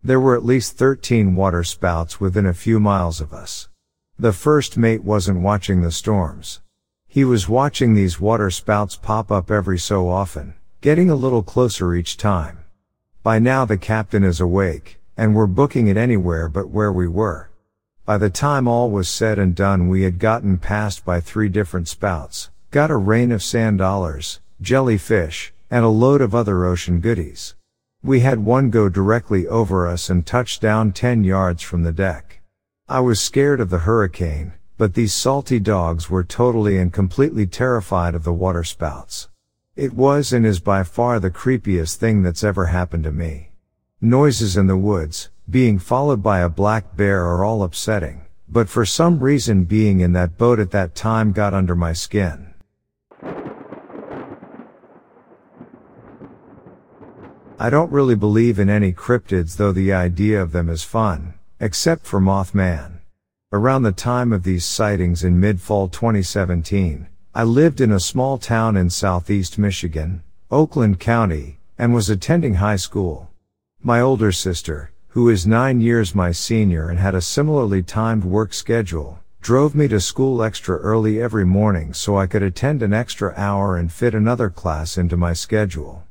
[0.03, 3.69] There were at least 13 water spouts within a few miles of us.
[4.19, 6.61] The first mate wasn't watching the storms.
[7.07, 11.95] He was watching these water spouts pop up every so often, getting a little closer
[11.95, 12.64] each time.
[13.25, 17.49] By now the captain is awake, and we're booking it anywhere but where we were.
[18.05, 21.89] By the time all was said and done we had gotten passed by three different
[21.89, 27.55] spouts, got a rain of sand dollars, jellyfish, and a load of other ocean goodies.
[28.03, 32.43] We had one go directly over us and touch down 10 yards from the deck.
[32.91, 38.15] I was scared of the hurricane, but these salty dogs were totally and completely terrified
[38.15, 39.29] of the waterspouts.
[39.77, 43.51] It was and is by far the creepiest thing that's ever happened to me.
[44.01, 48.85] Noises in the woods, being followed by a black bear are all upsetting, but for
[48.85, 52.55] some reason being in that boat at that time got under my skin.
[57.59, 62.07] I don't really believe in any cryptids though the idea of them is fun, except
[62.07, 63.01] for Mothman.
[63.53, 68.77] Around the time of these sightings in mid-fall 2017, I lived in a small town
[68.77, 70.23] in southeast Michigan,
[70.53, 73.29] Oakland County, and was attending high school.
[73.83, 78.55] My older sister, who is nine years my senior and had a similarly timed work
[78.55, 83.35] schedule, drove me to school extra early every morning so I could attend an extra
[83.37, 86.05] hour and fit another class into my schedule.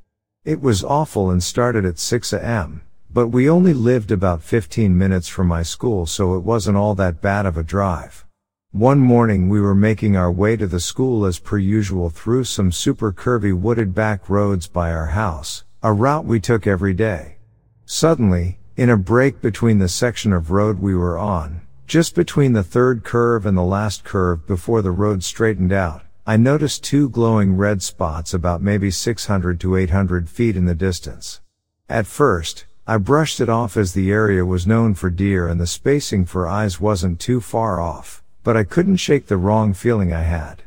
[0.44, 2.82] It was awful and started at 6 a.m.,
[3.14, 7.22] But we only lived about 15 minutes from my school so it wasn't all that
[7.22, 8.26] bad of a drive.
[8.74, 12.72] One morning we were making our way to the school as per usual through some
[12.72, 17.38] super curvy wooded back roads by our house, a route we took every day.
[17.86, 22.64] Suddenly, in a break between the section of road we were on, just between the
[22.64, 27.56] third curve and the last curve before the road straightened out, I noticed two glowing
[27.56, 31.42] red spots about maybe 600 to 800 feet in the distance.
[31.88, 35.68] At first, I brushed it off as the area was known for deer and the
[35.68, 40.22] spacing for eyes wasn't too far off, but I couldn't shake the wrong feeling I
[40.24, 40.64] had.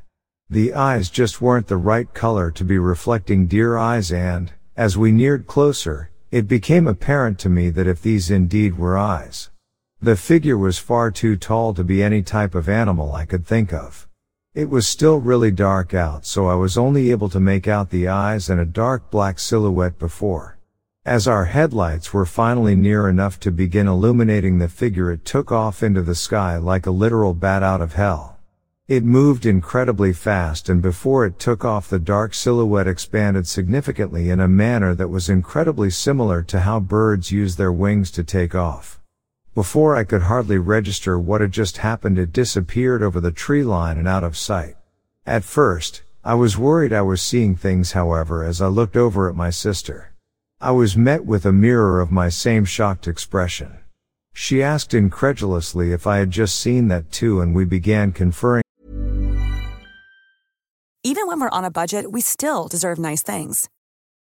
[0.48, 5.12] The eyes just weren't the right color to be reflecting deer eyes and, as we
[5.12, 9.50] neared closer, it became apparent to me that if these indeed were eyes,
[10.00, 13.72] the figure was far too tall to be any type of animal I could think
[13.72, 14.06] of.
[14.54, 18.08] It was still really dark out so I was only able to make out the
[18.08, 20.55] eyes and a dark black silhouette before.
[21.06, 25.80] As our headlights were finally near enough to begin illuminating the figure it took off
[25.80, 28.40] into the sky like a literal bat out of hell.
[28.88, 34.40] It moved incredibly fast and before it took off the dark silhouette expanded significantly in
[34.40, 39.00] a manner that was incredibly similar to how birds use their wings to take off.
[39.54, 43.96] Before I could hardly register what had just happened it disappeared over the tree line
[43.96, 44.74] and out of sight.
[45.24, 49.36] At first, I was worried I was seeing things however as I looked over at
[49.36, 50.10] my sister.
[50.58, 53.76] I was met with a mirror of my same shocked expression.
[54.32, 58.62] She asked incredulously if I had just seen that too and we began conferring.
[61.04, 63.68] Even when we're on a budget, we still deserve nice things.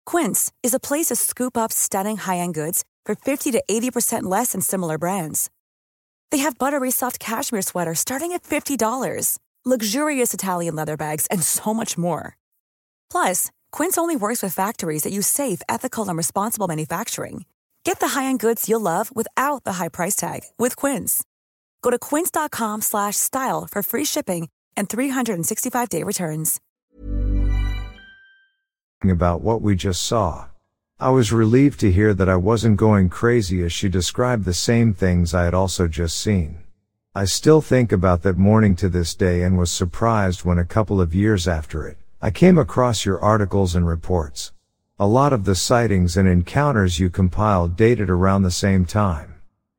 [0.06, 4.52] Quince is a place to scoop up stunning high-end goods for 50 to 80% less
[4.52, 5.50] than similar brands.
[6.30, 11.74] They have buttery soft cashmere sweaters starting at $50, luxurious Italian leather bags, and so
[11.74, 12.36] much more.
[13.10, 17.44] Plus, Quince only works with factories that use safe, ethical, and responsible manufacturing.
[17.84, 21.22] Get the high-end goods you'll love without the high price tag with Quince.
[21.82, 26.60] Go to quince.com/style for free shipping and 365-day returns.
[29.02, 30.46] About what we just saw.
[30.98, 34.92] I was relieved to hear that I wasn't going crazy as she described the same
[34.92, 36.58] things I had also just seen.
[37.14, 41.00] I still think about that morning to this day and was surprised when a couple
[41.00, 44.52] of years after it, I came across your articles and reports.
[44.98, 49.36] A lot of the sightings and encounters you compiled dated around the same time.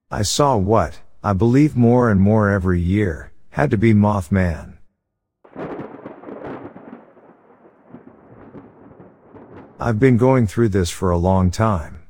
[0.09, 4.79] I saw what, I believe more and more every year, had to be Mothman.
[9.79, 12.01] I've been going through this for a long time.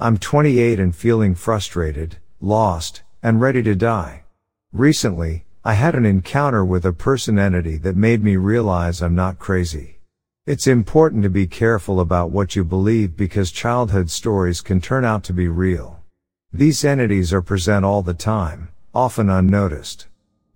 [0.00, 4.24] I'm 28 and feeling frustrated, lost, and ready to die.
[4.72, 9.40] Recently, I had an encounter with a person entity that made me realize I'm not
[9.40, 9.98] crazy.
[10.46, 15.24] It's important to be careful about what you believe because childhood stories can turn out
[15.24, 16.04] to be real.
[16.52, 20.06] These entities are present all the time, often unnoticed.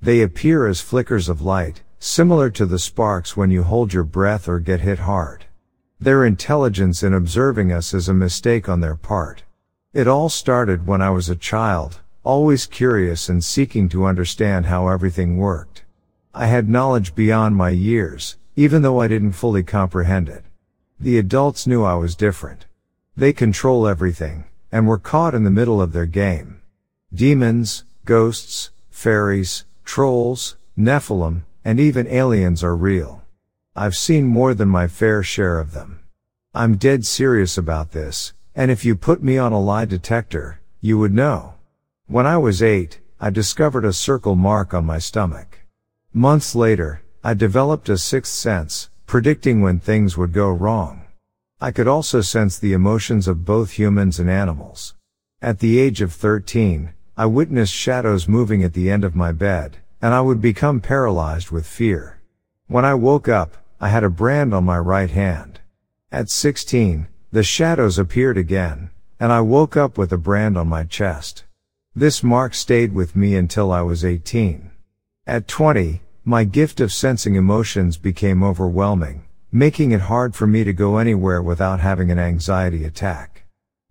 [0.01, 4.47] They appear as flickers of light, similar to the sparks when you hold your breath
[4.47, 5.47] or get hit hard.
[5.99, 9.43] Their intelligence in observing us is a mistake on their part.
[9.93, 14.89] It all started when I was a child, always curious and seeking to understand how
[14.89, 15.85] everything worked.
[16.35, 20.45] I had knowledge beyond my years, even though I didn't fully comprehend it.
[20.99, 22.67] The adults knew I was different.
[23.17, 26.61] They control everything, and were caught in the middle of their game.
[27.13, 33.23] Demons, ghosts, fairies, trolls, Nephilim, and even aliens are real.
[33.75, 36.01] I've seen more than my fair share of them.
[36.55, 40.99] I'm dead serious about this, and if you put me on a lie detector, you
[40.99, 41.55] would know.
[42.11, 45.61] When I was eight, I discovered a circle mark on my stomach.
[46.13, 51.03] Months later, I developed a sixth sense, predicting when things would go wrong.
[51.61, 54.97] I could also sense the emotions of both humans and animals.
[55.41, 59.77] At the age of 13, I witnessed shadows moving at the end of my bed,
[60.03, 62.21] and I would become paralyzed with fear.
[62.67, 65.61] When I woke up, I had a brand on my right hand.
[66.11, 68.91] At 16, the shadows appeared again,
[69.21, 71.45] and I woke up with a brand on my chest.
[71.97, 74.71] This mark stayed with me until I was 18.
[75.27, 80.73] At 20, my gift of sensing emotions became overwhelming, making it hard for me to
[80.73, 83.43] go anywhere without having an anxiety attack.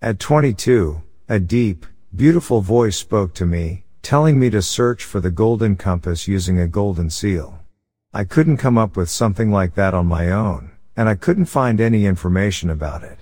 [0.02, 1.86] At 22, a deep,
[2.16, 6.70] beautiful voice spoke to me, telling me to search for the golden compass using a
[6.70, 7.60] golden seal.
[8.14, 11.82] I couldn't come up with something like that on my own, and I couldn't find
[11.82, 13.20] any information about it.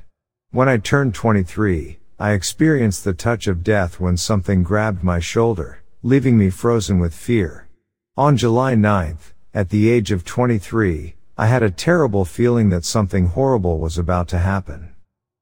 [0.51, 5.83] When I turned 23, I experienced the touch of death when something grabbed my shoulder,
[6.01, 7.67] leaving me frozen with fear.
[8.15, 13.27] On July 9th, at the age of 23, I had a terrible feeling that something
[13.27, 14.95] horrible was about to happen.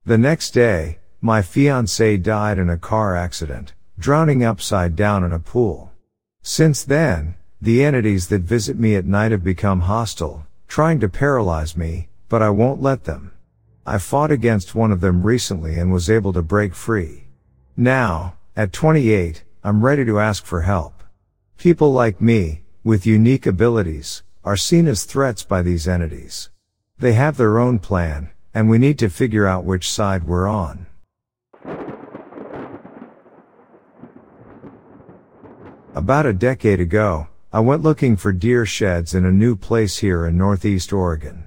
[0.05, 5.39] The next day, My fiance died in a car accident, drowning upside down in a
[5.39, 5.91] pool.
[6.43, 11.77] Since then, the entities that visit me at night have become hostile, trying to paralyze
[11.77, 13.31] me, but I won't let them.
[13.87, 17.27] I fought against one of them recently and was able to break free.
[17.77, 21.03] Now, at 28, I'm ready to ask for help.
[21.57, 26.49] People like me, with unique abilities, are seen as threats by these entities.
[26.97, 30.87] They have their own plan, and we need to figure out which side we're on.
[35.93, 40.25] About a decade ago, I went looking for deer sheds in a new place here
[40.25, 41.44] in Northeast Oregon.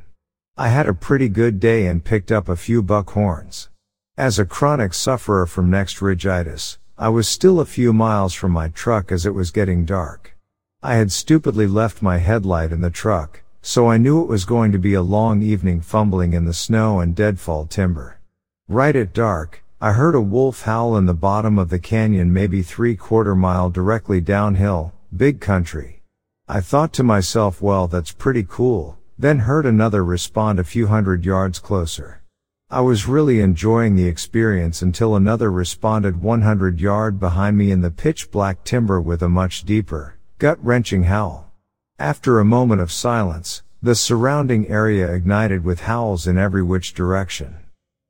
[0.60, 3.68] I had a pretty good day and picked up a few buckhorns.
[4.16, 8.66] As a chronic sufferer from next ridgitis, I was still a few miles from my
[8.66, 10.36] truck as it was getting dark.
[10.82, 14.72] I had stupidly left my headlight in the truck, so I knew it was going
[14.72, 18.18] to be a long evening fumbling in the snow and deadfall timber.
[18.66, 22.62] Right at dark, I heard a wolf howl in the bottom of the canyon maybe
[22.62, 26.02] three quarter mile directly downhill, big country.
[26.48, 31.24] I thought to myself, well, that's pretty cool, then heard another respond a few hundred
[31.24, 32.22] yards closer.
[32.70, 37.90] I was really enjoying the experience until another responded 100 yard behind me in the
[37.90, 41.50] pitch black timber with a much deeper, gut wrenching howl.
[41.98, 47.56] After a moment of silence, the surrounding area ignited with howls in every which direction.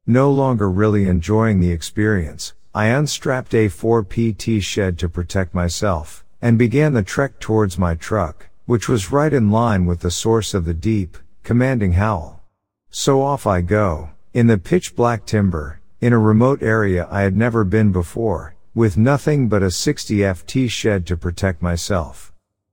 [0.06, 6.58] No longer really enjoying the experience, I unstrapped a 4PT shed to protect myself, and
[6.58, 10.66] began the trek towards my truck, which was right in line with the source of
[10.66, 12.42] the deep, commanding howl.
[12.90, 17.34] So off I go, in the pitch black timber, in a remote area I had
[17.34, 22.30] never been before, with nothing but a 60 FT shed to protect myself.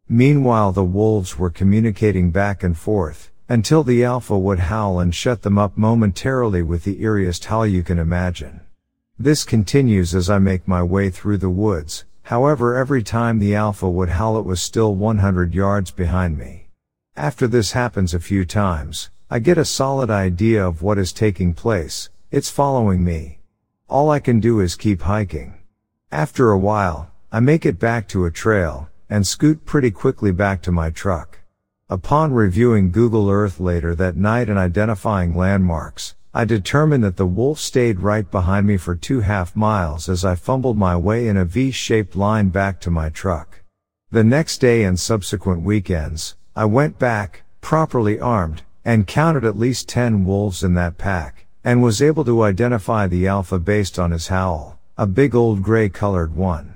[0.10, 5.44] Meanwhile the wolves were communicating back and forth, until the alpha would howl and shut
[5.44, 8.60] them up momentarily with the eeriest howl you can imagine.
[9.18, 13.88] This continues as I make my way through the woods, However, every time the Alpha
[13.88, 16.70] would howl it was still 100 yards behind me.
[17.16, 21.54] After this happens a few times, I get a solid idea of what is taking
[21.54, 22.10] place.
[22.32, 23.42] It's following me.
[23.88, 25.54] All I can do is keep hiking.
[26.12, 30.64] After a while, I make it back to a trail, and scoot pretty quickly back
[30.64, 31.42] to my truck.
[31.92, 37.60] Upon reviewing Google Earth later that night and identifying landmarks, I determined that the wolf
[37.60, 41.46] stayed right behind me for two half miles as I fumbled my way in a
[41.46, 43.62] V-shaped line back to my truck.
[44.12, 49.88] The next day and subsequent weekends, I went back, properly armed, and counted at least
[49.88, 54.28] 10 wolves in that pack, and was able to identify the alpha based on his
[54.28, 56.76] howl, a big old gray colored one.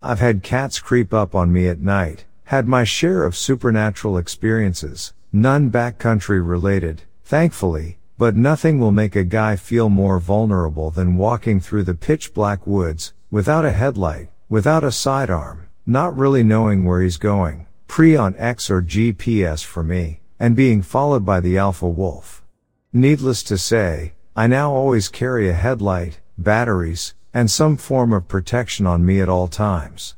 [0.00, 5.12] I've had cats creep up on me at night, had my share of supernatural experiences,
[5.30, 11.58] none backcountry related, thankfully, but nothing will make a guy feel more vulnerable than walking
[11.58, 17.02] through the pitch black woods, without a headlight, without a sidearm, not really knowing where
[17.02, 22.44] he's going, pre onX or GPS for me, and being followed by the alpha wolf.
[22.92, 28.86] Needless to say, I now always carry a headlight, batteries, and some form of protection
[28.86, 30.14] on me at all times.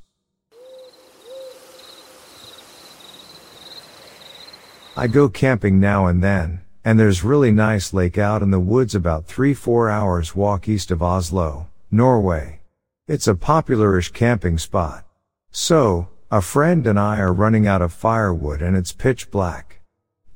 [4.95, 8.95] I go camping now and then, and there's really nice lake out in the woods
[8.95, 12.61] about 3-4 hours walk east of Oslo, Norway.
[13.09, 15.05] It's a popularish camping spot.
[15.51, 19.81] So, a friend and I are running out of firewood and it's pitch black.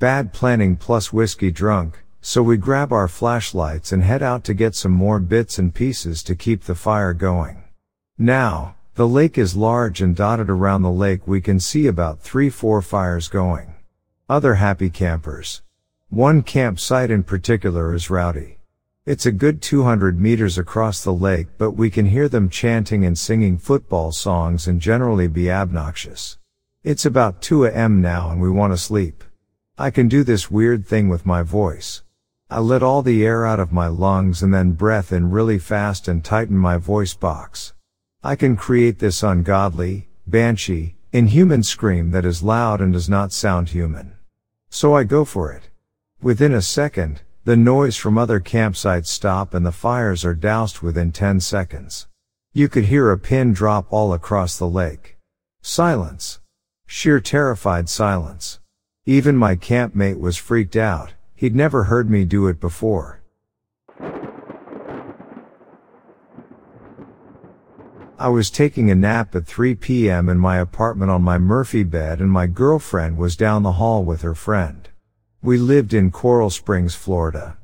[0.01, 4.75] Bad planning plus whiskey drunk, so we grab our flashlights and head out to get
[4.75, 7.63] some more bits and pieces to keep the fire going.
[8.19, 12.83] Now, the lake is large and dotted around the lake we can see about 3-4
[12.83, 13.77] fires going.
[14.29, 15.63] Other happy campers.
[16.11, 18.59] One campsite in particular is rowdy.
[19.07, 23.17] It's a good 200 meters across the lake, but we can hear them chanting and
[23.17, 26.37] singing football songs and generally be obnoxious.
[26.83, 28.01] It's about 2 a.m.
[28.01, 29.23] now and we want to sleep.
[29.79, 32.03] I can do this weird thing with my voice.
[32.51, 36.09] I let all the air out of my lungs and then breath in really fast
[36.09, 37.73] and tighten my voice box.
[38.25, 43.69] I can create this ungodly, banshee, inhuman scream that is loud and does not sound
[43.69, 44.15] human.
[44.71, 45.70] So I go for it.
[46.23, 51.13] Within a second, the noise from other campsites stop and the fires are doused within
[51.13, 52.09] 10 seconds.
[52.53, 55.17] You could hear a pin drop all across the lake.
[55.63, 56.41] Silence.
[56.87, 58.61] Sheer terrified silence.
[59.07, 61.15] Even my campmate was freaked out.
[61.35, 63.23] He'd never heard me do it before.
[68.19, 70.29] I was taking a nap at 3 p.m.
[70.29, 74.21] in my apartment on my Murphy bed and my girlfriend was down the hall with
[74.21, 74.90] her friend.
[75.43, 77.57] We lived in Coral Springs, Florida.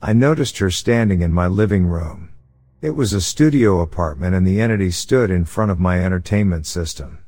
[0.00, 2.28] I noticed her standing in my living room.
[2.80, 7.18] It was a studio apartment and the entity stood in front of my entertainment system.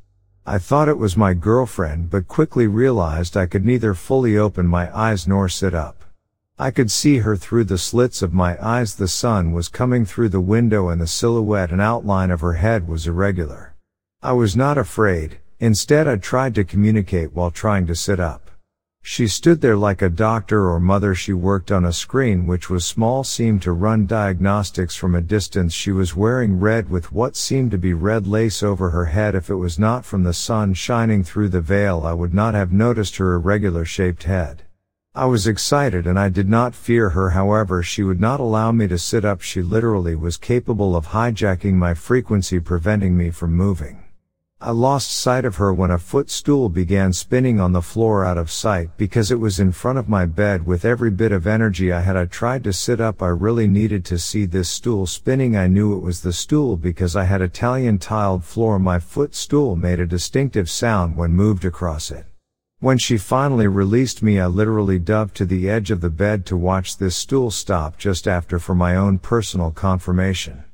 [0.47, 4.97] I thought it was my girlfriend but quickly realized I could neither fully open my
[4.97, 6.05] eyes nor sit up.
[6.57, 10.29] I could see her through the slits of my eyes the sun was coming through
[10.29, 13.75] the window and the silhouette and outline of her head was irregular.
[14.23, 18.53] I was not afraid, instead I tried to communicate while trying to sit up.
[19.09, 21.15] She stood there like a doctor or mother.
[21.15, 25.73] She worked on a screen which was small, seemed to run diagnostics from a distance.
[25.73, 29.37] She was wearing red with what seemed to be red lace over her head.
[29.37, 32.73] If it was not from the sun shining through the veil, I would not have
[32.73, 34.65] noticed her irregular shaped head.
[35.15, 37.31] I was excited and I did not fear her.
[37.31, 39.41] However, she would not allow me to sit up.
[39.41, 44.03] She literally was capable of hijacking my frequency, preventing me from moving.
[44.59, 48.51] I lost sight of her when a footstool began spinning on the floor out of
[48.51, 52.01] sight because it was in front of my bed with every bit of energy I
[52.01, 52.17] had.
[52.17, 53.23] I tried to sit up.
[53.23, 55.59] I really needed to see this stool spinning.
[55.59, 58.79] I knew it was the stool because I had Italian tiled floor.
[58.79, 62.25] My footstool made a distinctive sound when moved across it.
[62.79, 66.57] When she finally released me, I literally dove to the edge of the bed to
[66.57, 70.65] watch this stool stop just after for my own personal confirmation.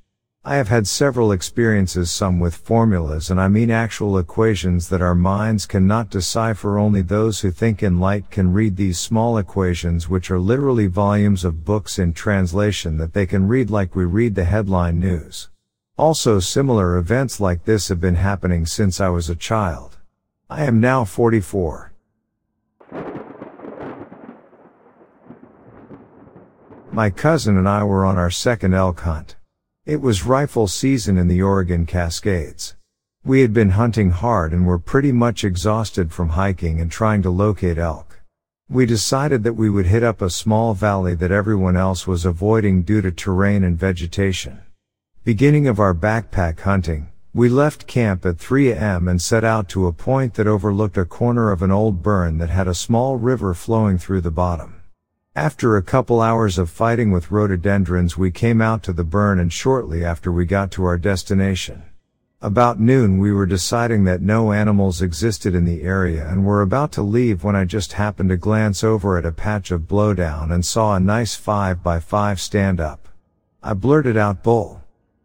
[0.44, 5.14] I have had several experiences, some with formulas, and I mean actual equations that our
[5.14, 6.78] minds cannot decipher.
[6.78, 11.44] Only those who think in light can read these small equations, which are literally volumes
[11.44, 15.48] of books in translation that they can read like we read the headline news.
[15.96, 19.98] Also, similar events like this have been happening since I was a child.
[20.50, 21.92] I am now 44.
[26.90, 29.36] My cousin and I were on our second elk hunt.
[29.84, 32.76] It was rifle season in the Oregon Cascades.
[33.24, 37.30] We had been hunting hard and were pretty much exhausted from hiking and trying to
[37.30, 38.20] locate elk.
[38.68, 42.84] We decided that we would hit up a small valley that everyone else was avoiding
[42.84, 44.60] due to terrain and vegetation.
[45.24, 49.08] Beginning of our backpack hunting, we left camp at 3 a.m.
[49.08, 52.50] and set out to a point that overlooked a corner of an old burn that
[52.50, 54.81] had a small river flowing through the bottom.
[55.34, 59.50] After a couple hours of fighting with rhododendrons, we came out to the burn and
[59.50, 61.84] shortly after we got to our destination.
[62.42, 66.92] About noon we were deciding that no animals existed in the area and were about
[66.92, 70.66] to leave when I just happened to glance over at a patch of blowdown and
[70.66, 73.08] saw a nice 5 by 5 stand up.
[73.62, 74.82] I blurted out bull.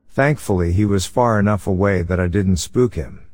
[0.10, 3.28] Thankfully he was far enough away that I didn't spook him.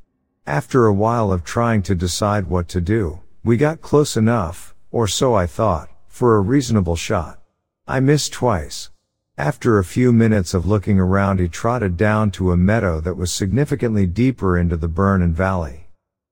[0.48, 5.08] After a while of trying to decide what to do, we got close enough, or
[5.08, 7.40] so I thought, for a reasonable shot.
[7.88, 8.92] I missed twice.
[9.36, 13.32] After a few minutes of looking around, he trotted down to a meadow that was
[13.32, 15.88] significantly deeper into the burn and valley.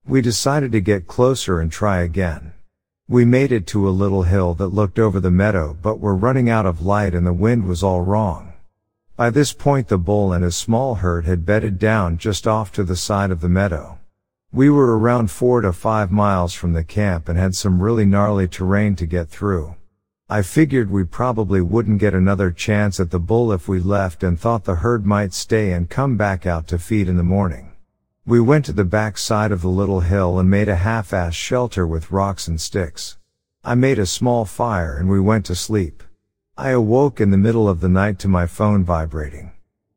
[0.05, 2.53] We decided to get closer and try again.
[3.09, 6.47] We made it to a little hill that looked over the meadow, but were running
[6.47, 8.53] out of light and the wind was all wrong.
[9.15, 12.83] By this point, the bull and his small herd had bedded down just off to
[12.83, 13.97] the side of the meadow.
[14.53, 18.49] We were around four to five miles from the camp and had some really gnarly
[18.49, 19.75] terrain to get through.
[20.29, 24.37] I figured we probably wouldn't get another chance at the bull if we left and
[24.37, 27.71] thought the herd might stay and come back out to feed in the morning.
[28.25, 31.87] We went to the back side of the little hill and made a half-ass shelter
[31.87, 33.17] with rocks and sticks.
[33.63, 36.03] I made a small fire and we went to sleep.
[36.57, 39.53] I awoke in the middle of the night to my phone vibrating.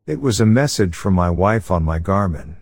[0.06, 2.58] It was a message from my wife on my Garmin.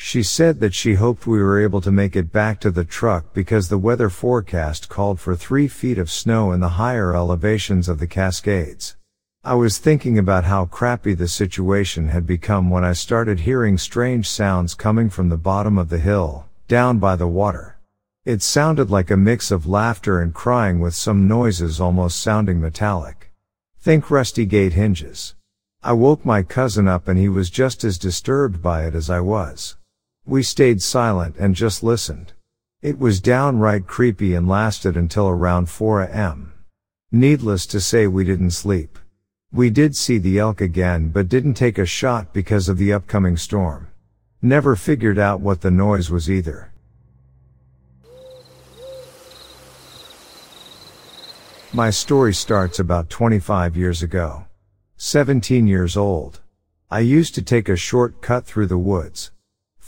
[0.00, 3.34] She said that she hoped we were able to make it back to the truck
[3.34, 7.98] because the weather forecast called for three feet of snow in the higher elevations of
[7.98, 8.96] the Cascades.
[9.44, 14.30] I was thinking about how crappy the situation had become when I started hearing strange
[14.30, 17.76] sounds coming from the bottom of the hill, down by the water.
[18.24, 23.32] It sounded like a mix of laughter and crying with some noises almost sounding metallic.
[23.80, 25.34] Think rusty gate hinges.
[25.82, 29.20] I woke my cousin up and he was just as disturbed by it as I
[29.20, 29.76] was.
[30.28, 32.34] We stayed silent and just listened.
[32.82, 36.52] It was downright creepy and lasted until around 4 am.
[37.10, 38.98] Needless to say we didn't sleep.
[39.50, 43.38] We did see the elk again but didn't take a shot because of the upcoming
[43.38, 43.88] storm.
[44.42, 46.72] Never figured out what the noise was either.
[51.72, 54.44] My story starts about 25 years ago.
[54.98, 56.40] 17 years old.
[56.90, 59.30] I used to take a short cut through the woods.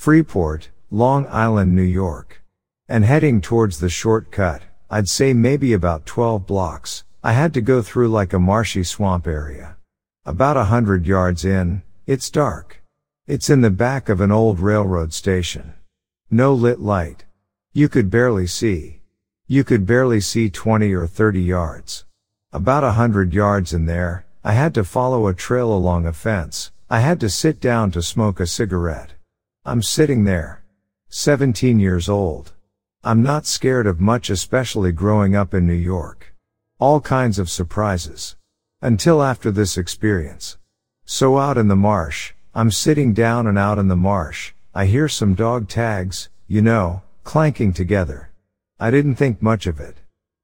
[0.01, 2.42] Freeport, Long Island, New York.
[2.88, 7.82] And heading towards the shortcut, I'd say maybe about 12 blocks, I had to go
[7.82, 9.76] through like a marshy swamp area.
[10.24, 12.82] About a hundred yards in, it's dark.
[13.26, 15.74] It's in the back of an old railroad station.
[16.30, 17.26] No lit light.
[17.74, 19.03] You could barely see.
[19.48, 22.07] You could barely see 20 or 30 yards.
[22.55, 26.72] About a hundred yards in there, I had to follow a trail along a fence,
[26.88, 29.12] I had to sit down to smoke a cigarette.
[29.62, 30.64] I'm sitting there.
[31.11, 32.54] 17 years old.
[33.04, 36.34] I'm not scared of much especially growing up in New York.
[36.78, 38.36] All kinds of surprises.
[38.80, 40.56] Until after this experience.
[41.04, 45.08] So out in the marsh, I'm sitting down and out in the marsh, I hear
[45.08, 48.30] some dog tags, you know, clanking together.
[48.78, 49.98] I didn't think much of it.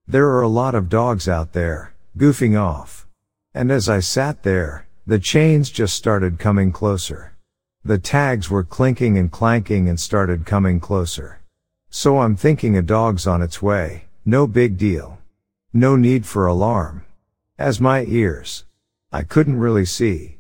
[0.07, 3.07] There are a lot of dogs out there, goofing off.
[3.55, 7.33] And as I sat there, the chains just started coming closer.
[7.87, 11.39] The tags were clinking and clanking and started coming closer.
[11.89, 15.19] So I'm thinking a dog's on its way, no big deal.
[15.73, 17.05] No need for alarm.
[17.61, 18.65] As my ears.
[19.13, 20.39] I couldn't really see.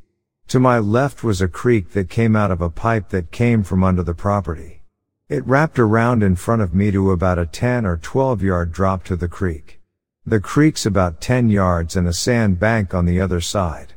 [0.48, 3.84] To my left was a creek that came out of a pipe that came from
[3.84, 4.82] under the property.
[5.28, 9.04] It wrapped around in front of me to about a 10 or 12 yard drop
[9.04, 9.80] to the creek.
[10.26, 13.92] The creek's about 10 yards and a sand bank on the other side.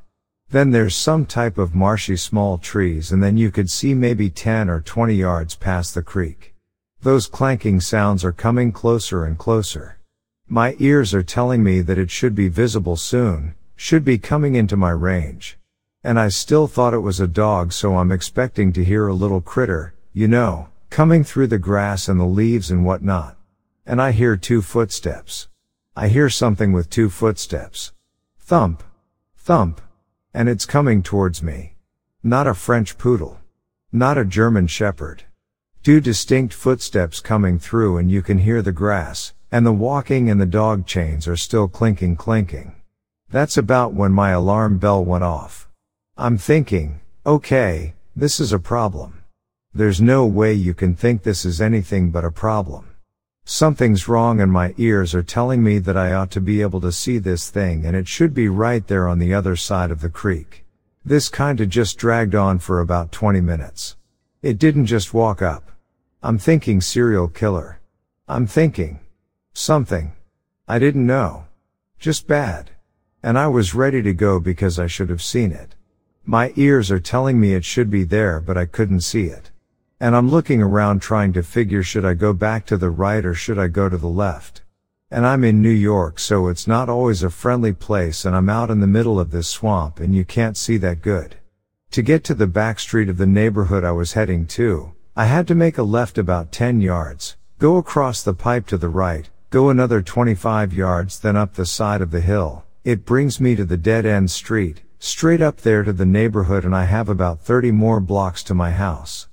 [0.52, 4.70] Then there's some type of marshy small trees and then you could see maybe 10
[4.70, 6.56] or 20 yards past the creek.
[7.02, 10.00] Those clanking sounds are coming closer and closer.
[10.48, 14.76] My ears are telling me that it should be visible soon, should be coming into
[14.76, 15.60] my range.
[16.04, 19.42] And I still thought it was a dog so I'm expecting to hear a little
[19.42, 23.38] critter, you know, coming through the grass and the leaves and whatnot.
[23.86, 25.48] And I hear two footsteps.
[25.96, 27.94] I hear something with two footsteps.
[28.40, 28.84] Thump.
[29.38, 29.82] Thump.
[30.34, 31.76] And it's coming towards me.
[32.22, 33.40] Not a French poodle.
[33.92, 35.24] Not a German shepherd.
[35.82, 40.40] Two distinct footsteps coming through and you can hear the grass, and the walking and
[40.40, 42.76] the dog chains are still clinking clinking.
[43.32, 45.68] That's about when my alarm bell went off.
[46.16, 49.24] I'm thinking, okay, this is a problem.
[49.74, 52.89] There's no way you can think this is anything but a problem.
[53.52, 56.92] Something's wrong and my ears are telling me that I ought to be able to
[56.92, 60.10] see this thing and it should be right there on the other side of the
[60.10, 60.66] creek.
[61.04, 63.96] This kinda just dragged on for about 20 minutes.
[64.44, 65.72] It didn't just walk up.
[66.22, 67.80] I'm thinking serial killer.
[68.28, 69.00] I'm thinking,
[69.52, 70.12] Something.
[70.68, 71.46] I didn't know.
[71.98, 72.70] Just bad.
[73.24, 75.74] And I was ready to go because I should have seen it.
[76.24, 79.49] My ears are telling me it should be there but I couldn't see it.
[80.00, 83.34] And I'm looking around trying to figure should I go back to the right or
[83.34, 84.62] should I go to the left?
[85.12, 88.70] And I'm in New York so it's not always a friendly place and I'm out
[88.70, 91.36] in the middle of this swamp and you can't see that good.
[91.92, 95.48] To get to the back street of the neighborhood I was heading to, I had
[95.48, 99.72] to make a left about 10 yards, go across the pipe to the right, Go
[99.72, 102.66] another 25 yards then up the side of the hill.
[102.84, 106.76] It brings me to the dead end street, straight up there to the neighborhood and
[106.76, 109.28] I have about 30 more blocks to my house.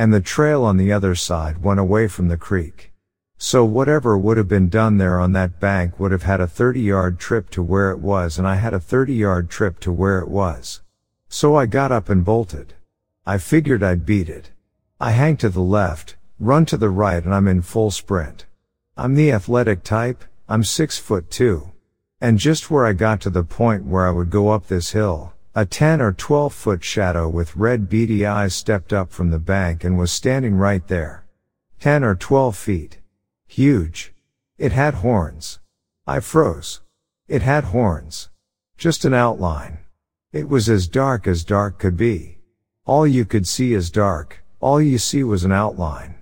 [0.00, 2.90] And the trail on the other side went away from the creek.
[3.36, 6.80] So whatever would have been done there on that bank would have had a 30
[6.80, 10.18] yard trip to where it was and I had a 30 yard trip to where
[10.20, 10.80] it was.
[11.28, 12.72] So I got up and bolted.
[13.26, 14.52] I figured I'd beat it.
[14.98, 18.46] I hang to the left, run to the right and I'm in full sprint.
[18.96, 21.72] I'm the athletic type, I'm six foot two.
[22.22, 25.34] And just where I got to the point where I would go up this hill,
[25.52, 29.82] a 10 or 12 foot shadow with red beady eyes stepped up from the bank
[29.82, 31.26] and was standing right there.
[31.80, 32.98] 10 or 12 feet.
[33.48, 34.14] Huge.
[34.58, 35.58] It had horns.
[36.06, 36.82] I froze.
[37.26, 38.30] It had horns.
[38.78, 39.78] Just an outline.
[40.32, 42.38] It was as dark as dark could be.
[42.86, 46.14] All you could see is dark, all you see was an outline.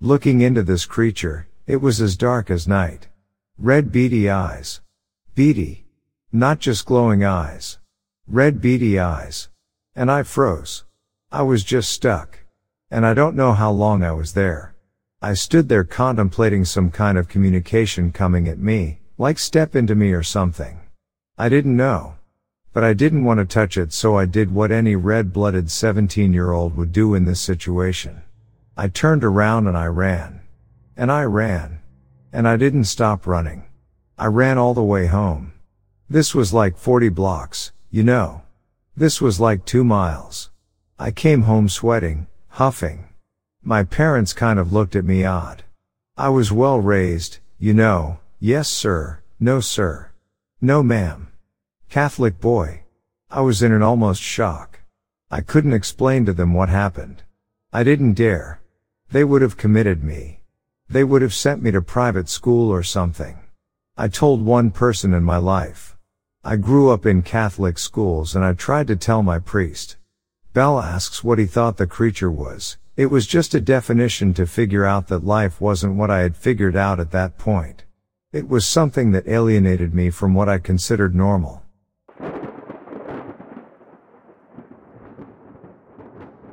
[0.00, 3.08] Looking into this creature, it was as dark as night.
[3.58, 4.80] Red beady eyes.
[5.34, 5.84] Beady.
[6.32, 7.79] Not just glowing eyes.
[8.32, 9.48] Red beady eyes.
[9.96, 10.84] And I froze.
[11.32, 12.38] I was just stuck.
[12.88, 14.76] And I don't know how long I was there.
[15.20, 20.12] I stood there contemplating some kind of communication coming at me, like step into me
[20.12, 20.78] or something.
[21.36, 22.18] I didn't know.
[22.72, 26.52] But I didn't want to touch it so I did what any red-blooded 17 year
[26.52, 28.22] old would do in this situation.
[28.76, 30.42] I turned around and I ran.
[30.96, 31.80] And I ran.
[32.32, 33.64] And I didn't stop running.
[34.16, 35.52] I ran all the way home.
[36.08, 38.42] This was like 40 blocks, you know.
[38.96, 40.50] This was like two miles.
[40.98, 43.08] I came home sweating, huffing.
[43.62, 45.64] My parents kind of looked at me odd.
[46.16, 50.10] I was well raised, you know, yes sir, no sir.
[50.60, 51.32] No ma'am.
[51.88, 52.82] Catholic boy.
[53.30, 54.80] I was in an almost shock.
[55.30, 57.22] I couldn't explain to them what happened.
[57.72, 58.60] I didn't dare.
[59.10, 60.40] They would have committed me.
[60.88, 63.38] They would have sent me to private school or something.
[63.96, 65.96] I told one person in my life.
[66.42, 69.98] I grew up in Catholic schools and I tried to tell my priest.
[70.54, 72.78] Bell asks what he thought the creature was.
[72.96, 76.76] It was just a definition to figure out that life wasn't what I had figured
[76.76, 77.84] out at that point.
[78.32, 81.62] It was something that alienated me from what I considered normal.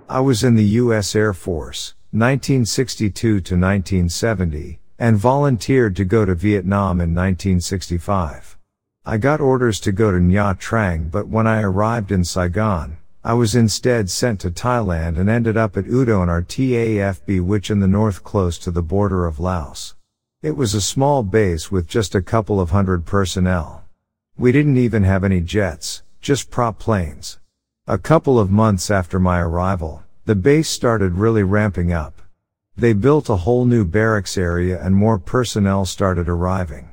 [0.10, 1.16] I was in the U.S.
[1.16, 8.57] Air Force, 1962 to 1970, and volunteered to go to Vietnam in 1965.
[9.10, 13.36] I got orders to go to Nha Trang but when I arrived in Saigon, I
[13.36, 18.26] was instead sent to Thailand and ended up at Udon RTAFB which in the north
[18.26, 19.96] close to the border of Laos.
[20.42, 23.86] It was a small base with just a couple of hundred personnel.
[24.38, 27.40] We didn't even have any jets, just prop planes.
[27.88, 32.22] A couple of months after my arrival, the base started really ramping up.
[32.76, 36.90] They built a whole new barracks area and more personnel started arriving.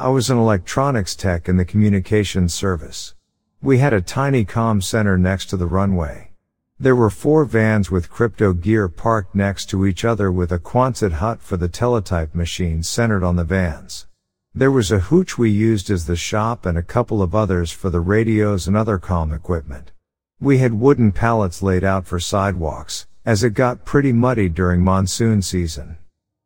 [0.00, 3.14] I was an electronics tech in the communications service.
[3.60, 6.30] We had a tiny comm center next to the runway.
[6.78, 11.12] There were four vans with crypto gear parked next to each other with a Quonset
[11.12, 14.06] hut for the teletype machines centered on the vans.
[14.54, 17.90] There was a hooch we used as the shop and a couple of others for
[17.90, 19.92] the radios and other comm equipment.
[20.40, 25.42] We had wooden pallets laid out for sidewalks, as it got pretty muddy during monsoon
[25.42, 25.98] season.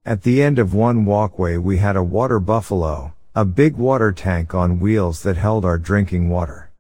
[0.05, 4.55] At the end of one walkway we had a water buffalo, a big water tank
[4.55, 6.71] on wheels that held our drinking water.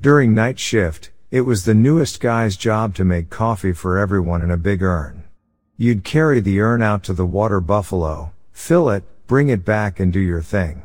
[0.00, 4.52] During night shift, it was the newest guy's job to make coffee for everyone in
[4.52, 5.24] a big urn.
[5.76, 10.12] You'd carry the urn out to the water buffalo, fill it, bring it back and
[10.12, 10.82] do your thing.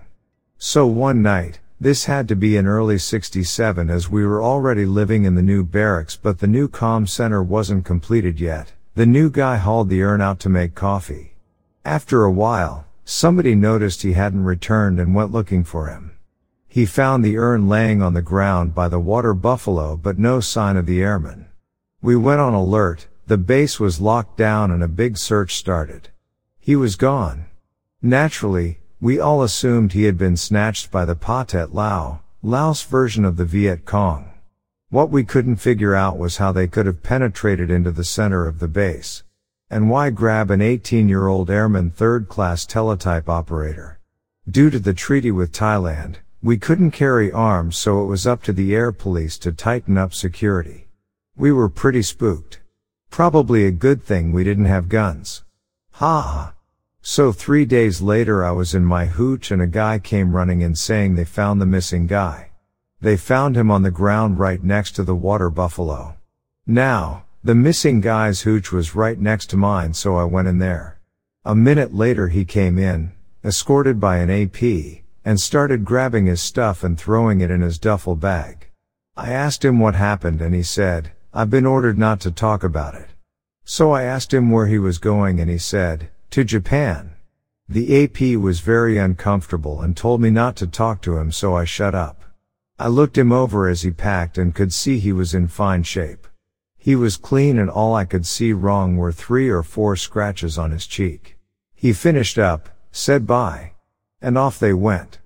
[0.57, 5.25] So one night, this had to be in early 67 as we were already living
[5.25, 8.73] in the new barracks but the new comm center wasn't completed yet.
[8.95, 11.35] The new guy hauled the urn out to make coffee.
[11.85, 16.11] After a while, somebody noticed he hadn't returned and went looking for him.
[16.67, 20.77] He found the urn laying on the ground by the water buffalo but no sign
[20.77, 21.47] of the airman.
[22.03, 26.09] We went on alert, the base was locked down and a big search started.
[26.59, 27.47] He was gone.
[27.99, 33.37] Naturally, we all assumed he had been snatched by the Pathet Lao, Laos version of
[33.37, 34.31] the Viet Cong.
[34.89, 38.59] What we couldn't figure out was how they could have penetrated into the center of
[38.59, 39.23] the base.
[39.71, 43.99] And why grab an 18-year-old airman third-class teletype operator?
[44.49, 48.53] Due to the treaty with Thailand, we couldn't carry arms so it was up to
[48.53, 50.87] the air police to tighten up security.
[51.35, 52.61] We were pretty spooked.
[53.11, 55.43] Probably a good thing we didn't have guns.
[55.91, 56.53] Ha ha.
[57.01, 60.73] So three days later I was in my hooch and a guy came running in
[60.73, 62.49] saying they found the missing guy.
[63.01, 66.15] They found him on the ground right next to the water buffalo.
[66.65, 70.99] Now, the missing guy's hooch was right next to mine so I went in there.
[71.45, 73.13] A minute later he came in,
[73.45, 78.17] escorted by an AP, and started grabbing his stuff and throwing it in his duffel
[78.17, 78.67] bag.
[79.15, 82.95] I asked him what happened and he said, I've been ordered not to talk about
[82.95, 83.07] it.
[83.63, 87.13] So I asked him where he was going and he said, to Japan.
[87.69, 91.63] The AP was very uncomfortable and told me not to talk to him so I
[91.63, 92.21] shut up.
[92.77, 96.27] I looked him over as he packed and could see he was in fine shape.
[96.89, 100.71] He was clean and all I could see wrong were three or four scratches on
[100.71, 101.37] his cheek.
[101.75, 103.73] He finished up, said bye.
[104.23, 105.19] And off they went.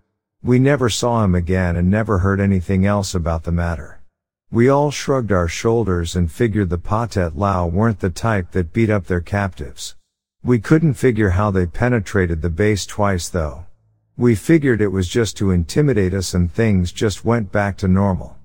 [0.43, 4.01] We never saw him again and never heard anything else about the matter.
[4.51, 8.89] We all shrugged our shoulders and figured the Pathet Lao weren't the type that beat
[8.89, 9.95] up their captives.
[10.43, 13.68] We couldn't figure how they penetrated the base twice though.
[14.18, 18.36] We figured it was just to intimidate us and things just went back to normal.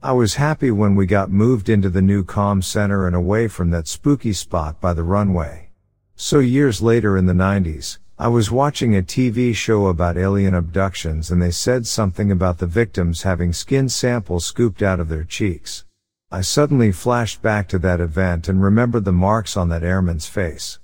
[0.00, 3.70] I was happy when we got moved into the new comm center and away from
[3.70, 5.70] that spooky spot by the runway.
[6.14, 11.32] So years later in the 90s, I was watching a TV show about alien abductions
[11.32, 15.84] and they said something about the victims having skin samples scooped out of their cheeks.
[16.30, 20.78] I suddenly flashed back to that event and remembered the marks on that airman's face.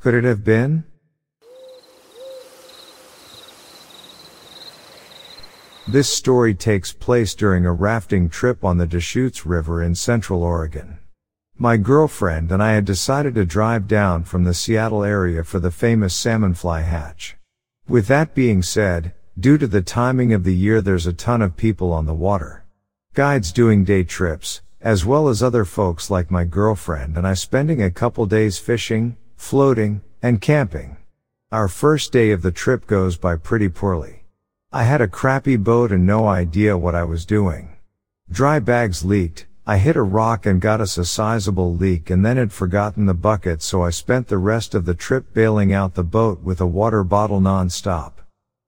[0.00, 0.82] Could it have been?
[5.88, 10.98] This story takes place during a rafting trip on the Deschutes River in Central Oregon.
[11.56, 15.70] My girlfriend and I had decided to drive down from the Seattle area for the
[15.70, 17.36] famous salmonfly hatch.
[17.86, 21.56] With that being said, due to the timing of the year there's a ton of
[21.56, 22.64] people on the water.
[23.14, 27.80] Guides doing day trips, as well as other folks like my girlfriend and I spending
[27.80, 30.96] a couple days fishing, floating, and camping.
[31.52, 34.15] Our first day of the trip goes by pretty poorly.
[34.76, 37.78] I had a crappy boat and no idea what I was doing.
[38.30, 42.36] Dry bags leaked, I hit a rock and got us a sizable leak and then
[42.36, 46.04] had forgotten the bucket so I spent the rest of the trip bailing out the
[46.04, 48.20] boat with a water bottle non-stop.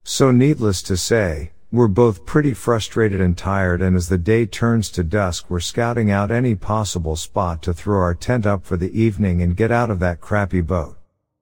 [0.03, 4.89] So needless to say, we're both pretty frustrated and tired and as the day turns
[4.93, 8.99] to dusk we're scouting out any possible spot to throw our tent up for the
[8.99, 10.97] evening and get out of that crappy boat.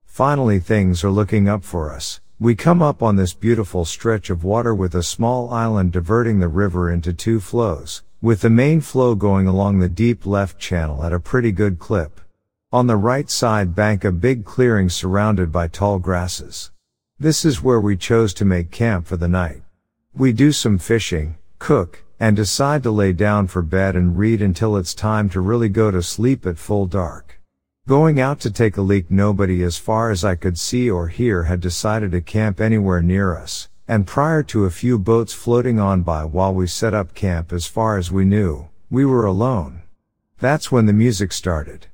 [0.07, 2.21] Finally things are looking up for us.
[2.39, 6.49] We come up on this beautiful stretch of water with a small island diverting the
[6.49, 11.15] river into two flows, with the main flow going along the deep left channel at
[11.15, 12.21] a pretty good clip.
[12.71, 16.73] On the right side bank a big clearing surrounded by tall grasses.
[17.19, 19.63] This is where we chose to make camp for the night.
[20.15, 24.77] We do some fishing, cook, and decide to lay down for bed and read until
[24.77, 27.36] it's time to really go to sleep at full dark.
[27.89, 31.45] Going out to take a leak nobody as far as I could see or hear
[31.45, 36.03] had decided to camp anywhere near us, and prior to a few boats floating on
[36.03, 39.83] by while we set up camp as far as we knew, we were alone.
[40.41, 41.87] That's when the music started.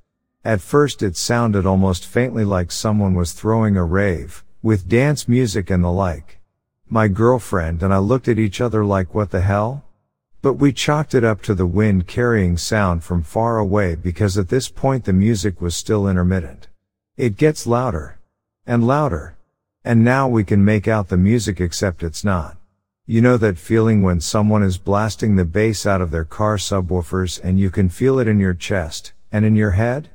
[0.47, 5.69] At first it sounded almost faintly like someone was throwing a rave, with dance music
[5.69, 6.41] and the like.
[6.89, 9.85] My girlfriend and I looked at each other like what the hell?
[10.43, 14.49] But we chalked it up to the wind carrying sound from far away because at
[14.49, 16.67] this point the music was still intermittent.
[17.17, 18.19] It gets louder.
[18.67, 19.37] And louder.
[19.85, 22.57] And now we can make out the music except it's not.
[23.07, 27.41] You know that feeling when someone is blasting the bass out of their car subwoofers
[27.43, 30.11] and you can feel it in your chest, and in your head?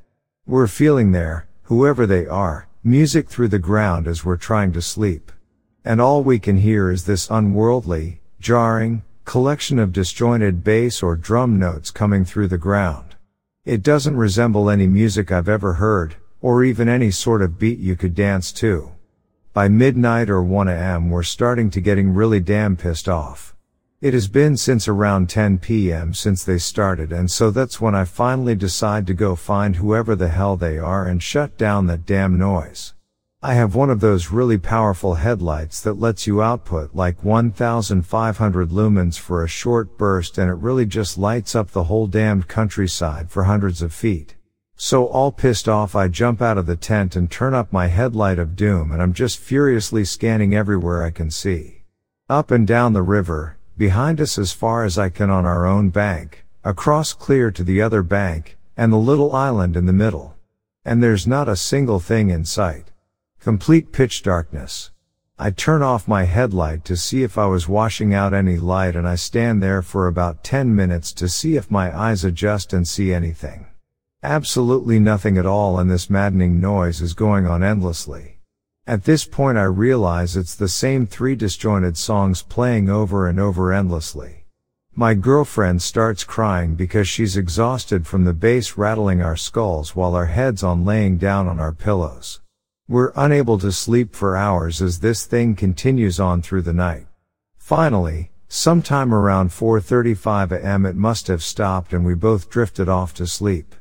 [0.46, 5.32] We're feeling there, whoever they are, music through the ground as we're trying to sleep.
[5.86, 11.60] And all we can hear is this unworldly, jarring, collection of disjointed bass or drum
[11.60, 13.18] notes coming through the ground.
[13.66, 17.98] It doesn't resemble any music I've ever heard, or even any sort of beat you
[17.98, 18.94] could dance to.
[19.52, 23.54] By midnight or 1 am we're starting to getting really damn pissed off.
[24.00, 26.14] It has been since around 10 p.m.
[26.14, 30.30] since they started and so that's when I finally decide to go find whoever the
[30.30, 32.94] hell they are and shut down that damn noise.
[33.44, 39.20] I have one of those really powerful headlights that lets you output like 1500 lumens
[39.20, 43.44] for a short burst and it really just lights up the whole damned countryside for
[43.44, 44.36] hundreds of feet.
[44.76, 48.40] So all pissed off I jump out of the tent and turn up my headlight
[48.40, 51.84] of doom and I'm just furiously scanning everywhere I can see.
[52.28, 55.90] Up and down the river, behind us as far as I can on our own
[55.90, 60.36] bank, across clear to the other bank, and the little island in the middle.
[60.84, 62.90] And there's not a single thing in sight.
[63.40, 64.92] Complete pitch darkness.
[65.40, 69.08] I turn off my headlight to see if I was washing out any light and
[69.08, 73.14] I stand there for about 10 minutes to see if my eyes adjust and see
[73.14, 73.68] anything.
[74.24, 78.40] Absolutely nothing at all and this maddening noise is going on endlessly.
[78.88, 83.72] At this point I realize it's the same three disjointed songs playing over and over
[83.72, 84.46] endlessly.
[84.96, 90.26] My girlfriend starts crying because she's exhausted from the bass rattling our skulls while our
[90.26, 92.42] heads on laying down on our pillows.
[92.90, 97.08] We're unable to sleep for hours as this thing continues on through the night.
[97.58, 103.28] Finally, sometime around 4.35 am it must have stopped and we both drifted off to
[103.28, 103.76] sleep.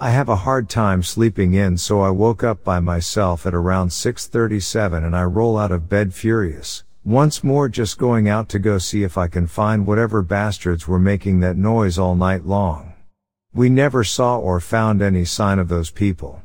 [0.00, 3.90] I have a hard time sleeping in so I woke up by myself at around
[3.90, 8.78] 6.37 and I roll out of bed furious, once more just going out to go
[8.78, 12.94] see if I can find whatever bastards were making that noise all night long.
[13.54, 16.42] We never saw or found any sign of those people.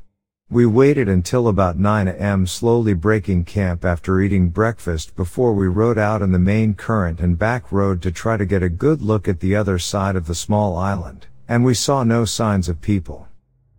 [0.54, 5.98] We waited until about 9 am slowly breaking camp after eating breakfast before we rode
[5.98, 9.28] out in the main current and back road to try to get a good look
[9.28, 13.28] at the other side of the small island, and we saw no signs of people.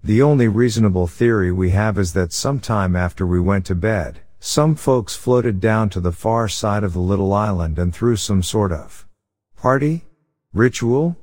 [0.02, 4.74] The only reasonable theory we have is that sometime after we went to bed, some
[4.74, 8.72] folks floated down to the far side of the little island and threw some sort
[8.72, 9.06] of
[9.56, 10.06] party?
[10.52, 11.16] Ritual?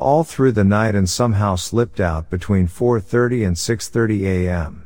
[0.00, 4.85] All through the night and somehow slipped out between 4.30 and 6.30 am.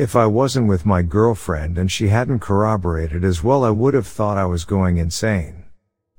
[0.00, 4.06] If I wasn't with my girlfriend and she hadn't corroborated as well, I would have
[4.06, 5.64] thought I was going insane.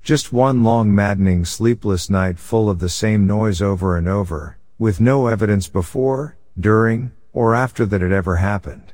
[0.04, 5.02] Just one long maddening sleepless night full of the same noise over and over, with
[5.02, 8.94] no evidence before, during, or after that it ever happened.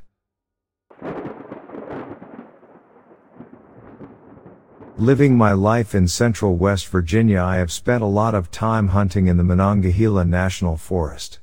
[4.95, 9.27] Living my life in central West Virginia, I have spent a lot of time hunting
[9.27, 11.39] in the Monongahela National Forest.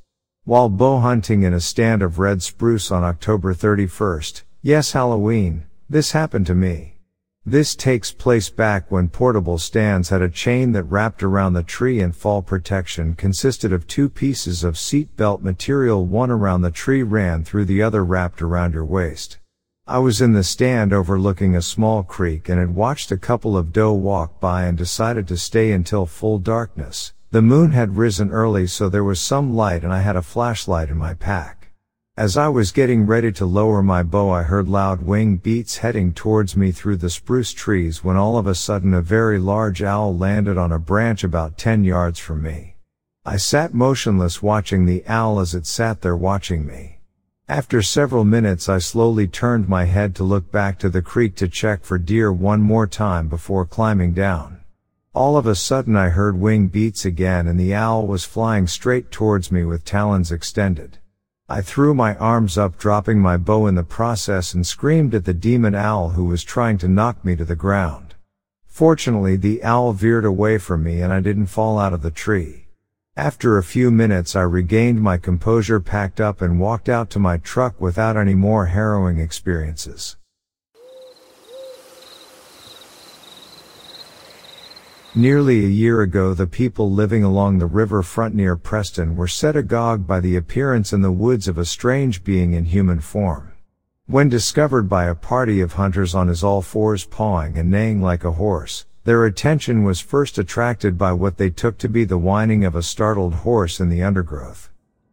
[0.46, 6.12] While bow hunting in a stand of red spruce on October 31st, yes Halloween, this
[6.12, 6.98] happened to me.
[7.46, 11.98] This takes place back when portable stands had a chain that wrapped around the tree
[11.98, 17.02] and fall protection consisted of two pieces of seat belt material one around the tree
[17.02, 19.38] ran through the other wrapped around your waist.
[19.86, 23.72] I was in the stand overlooking a small creek and had watched a couple of
[23.72, 28.64] doe walk by and decided to stay until full darkness, the moon had risen early
[28.64, 31.72] so there was some light and I had a flashlight in my pack.
[32.16, 36.12] As I was getting ready to lower my bow I heard loud wing beats heading
[36.12, 40.16] towards me through the spruce trees when all of a sudden a very large owl
[40.16, 42.76] landed on a branch about 10 yards from me.
[43.24, 47.00] I sat motionless watching the owl as it sat there watching me.
[47.48, 51.48] After several minutes I slowly turned my head to look back to the creek to
[51.48, 54.60] check for deer one more time before climbing down.
[55.14, 59.12] All of a sudden I heard wing beats again and the owl was flying straight
[59.12, 60.98] towards me with talons extended.
[61.48, 65.32] I threw my arms up dropping my bow in the process and screamed at the
[65.32, 68.16] demon owl who was trying to knock me to the ground.
[68.66, 72.66] Fortunately the owl veered away from me and I didn't fall out of the tree.
[73.16, 77.36] After a few minutes I regained my composure packed up and walked out to my
[77.36, 80.16] truck without any more harrowing experiences.
[85.16, 89.54] Nearly a year ago the people living along the river front near Preston were set
[89.54, 93.52] agog by the appearance in the woods of a strange being in human form.
[94.06, 98.24] When discovered by a party of hunters on his all fours pawing and neighing like
[98.24, 102.64] a horse, their attention was first attracted by what they took to be the whining
[102.64, 104.68] of a startled horse in the undergrowth.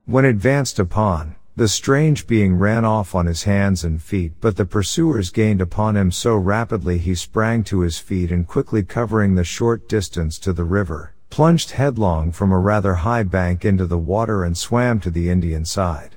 [0.06, 4.66] When advanced upon, the strange being ran off on his hands and feet, but the
[4.66, 9.44] pursuers gained upon him so rapidly he sprang to his feet and quickly covering the
[9.44, 14.44] short distance to the river, plunged headlong from a rather high bank into the water
[14.44, 16.16] and swam to the Indian side.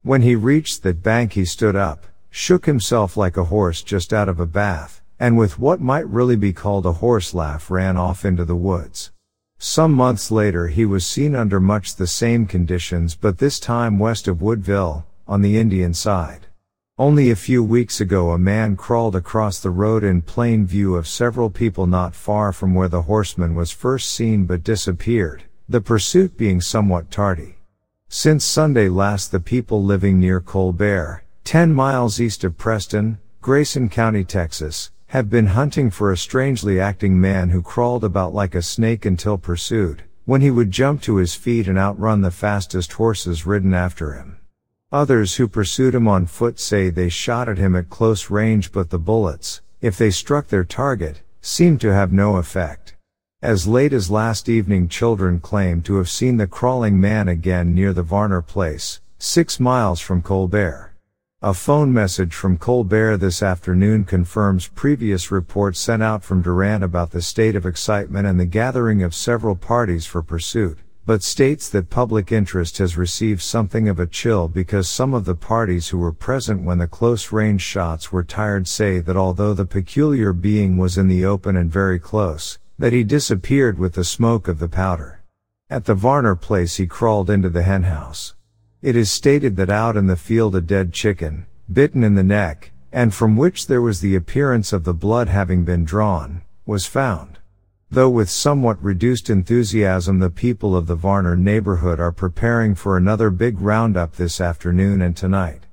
[0.00, 4.30] When he reached that bank he stood up, shook himself like a horse just out
[4.30, 8.24] of a bath, and with what might really be called a horse laugh ran off
[8.24, 9.10] into the woods.
[9.58, 14.28] Some months later he was seen under much the same conditions but this time west
[14.28, 16.46] of Woodville, on the Indian side.
[16.98, 21.08] Only a few weeks ago a man crawled across the road in plain view of
[21.08, 26.36] several people not far from where the horseman was first seen but disappeared, the pursuit
[26.36, 27.56] being somewhat tardy.
[28.08, 34.24] Since Sunday last the people living near Colbert, 10 miles east of Preston, Grayson County,
[34.24, 39.04] Texas, have been hunting for a strangely acting man who crawled about like a snake
[39.04, 43.72] until pursued, when he would jump to his feet and outrun the fastest horses ridden
[43.72, 44.38] after him.
[44.90, 48.90] Others who pursued him on foot say they shot at him at close range but
[48.90, 52.96] the bullets, if they struck their target, seemed to have no effect.
[53.42, 57.92] As late as last evening children claim to have seen the crawling man again near
[57.92, 60.85] the Varner place, six miles from Colbert.
[61.42, 67.10] A phone message from Colbert this afternoon confirms previous reports sent out from Durant about
[67.10, 71.90] the state of excitement and the gathering of several parties for pursuit, but states that
[71.90, 76.10] public interest has received something of a chill because some of the parties who were
[76.10, 80.96] present when the close range shots were tired say that although the peculiar being was
[80.96, 85.20] in the open and very close, that he disappeared with the smoke of the powder.
[85.68, 88.35] At the Varner place he crawled into the henhouse.
[88.86, 92.70] It is stated that out in the field a dead chicken, bitten in the neck,
[92.92, 97.40] and from which there was the appearance of the blood having been drawn, was found.
[97.90, 103.28] Though with somewhat reduced enthusiasm the people of the Varner neighborhood are preparing for another
[103.30, 105.66] big roundup this afternoon and tonight.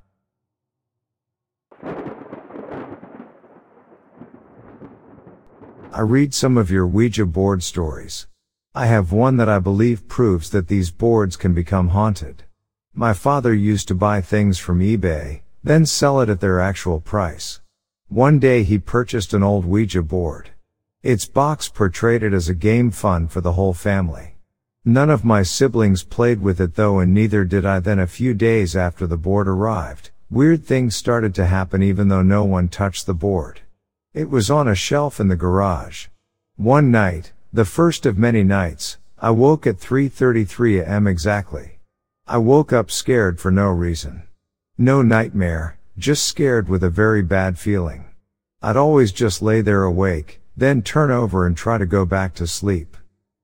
[5.91, 8.26] I read some of your Ouija board stories.
[8.74, 12.45] I have one that I believe proves that these boards can become haunted.
[12.95, 17.59] My father used to buy things from eBay, then sell it at their actual price.
[18.07, 20.51] One day he purchased an old Ouija board.
[21.01, 24.35] Its box portrayed it as a game fun for the whole family.
[24.85, 28.35] None of my siblings played with it though and neither did I then a few
[28.35, 30.11] days after the board arrived.
[30.29, 33.61] Weird things started to happen even though no one touched the board.
[34.13, 36.09] It was on a shelf in the garage.
[36.57, 41.72] One night, the first of many nights, I woke at 3.33 am exactly.
[42.26, 44.24] I woke up scared for no reason.
[44.78, 48.05] No nightmare, just scared with a very bad feeling.
[48.61, 52.47] I'd always just lay there awake, then turn over and try to go back to
[52.47, 52.95] sleep.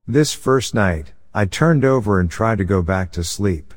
[0.08, 3.74] This first night, I turned over and tried to go back to sleep.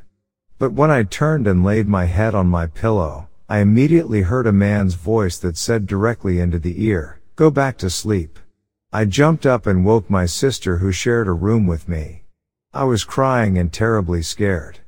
[0.60, 4.52] But when I turned and laid my head on my pillow, I immediately heard a
[4.52, 8.38] man's voice that said directly into the ear, go back to sleep.
[8.92, 12.22] I jumped up and woke my sister who shared a room with me.
[12.72, 14.78] I was crying and terribly scared.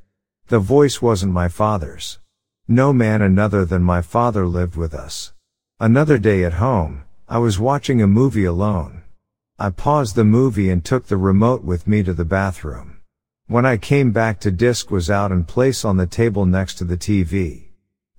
[0.47, 2.19] The voice wasn't my father's.
[2.67, 5.33] No man another than my father lived with us.
[5.79, 9.01] Another day at home, I was watching a movie alone.
[9.57, 12.97] I paused the movie and took the remote with me to the bathroom.
[13.47, 16.83] When I came back to disk was out in place on the table next to
[16.83, 17.69] the TV.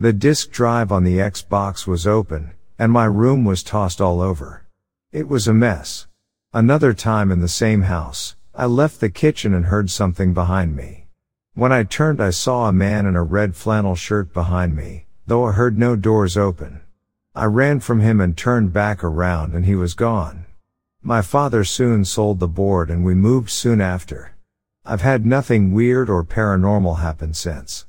[0.01, 4.67] The disk drive on the Xbox was open, and my room was tossed all over.
[5.13, 6.09] It was a mess.
[6.53, 11.06] Another time in the same house, I left the kitchen and heard something behind me.
[11.57, 15.45] When I turned I saw a man in a red flannel shirt behind me, though
[15.47, 16.83] I heard no doors open.
[17.35, 20.45] I ran from him and turned back around and he was gone.
[21.03, 24.37] My father soon sold the board and we moved soon after.
[24.85, 27.87] I've had nothing weird or paranormal happen since.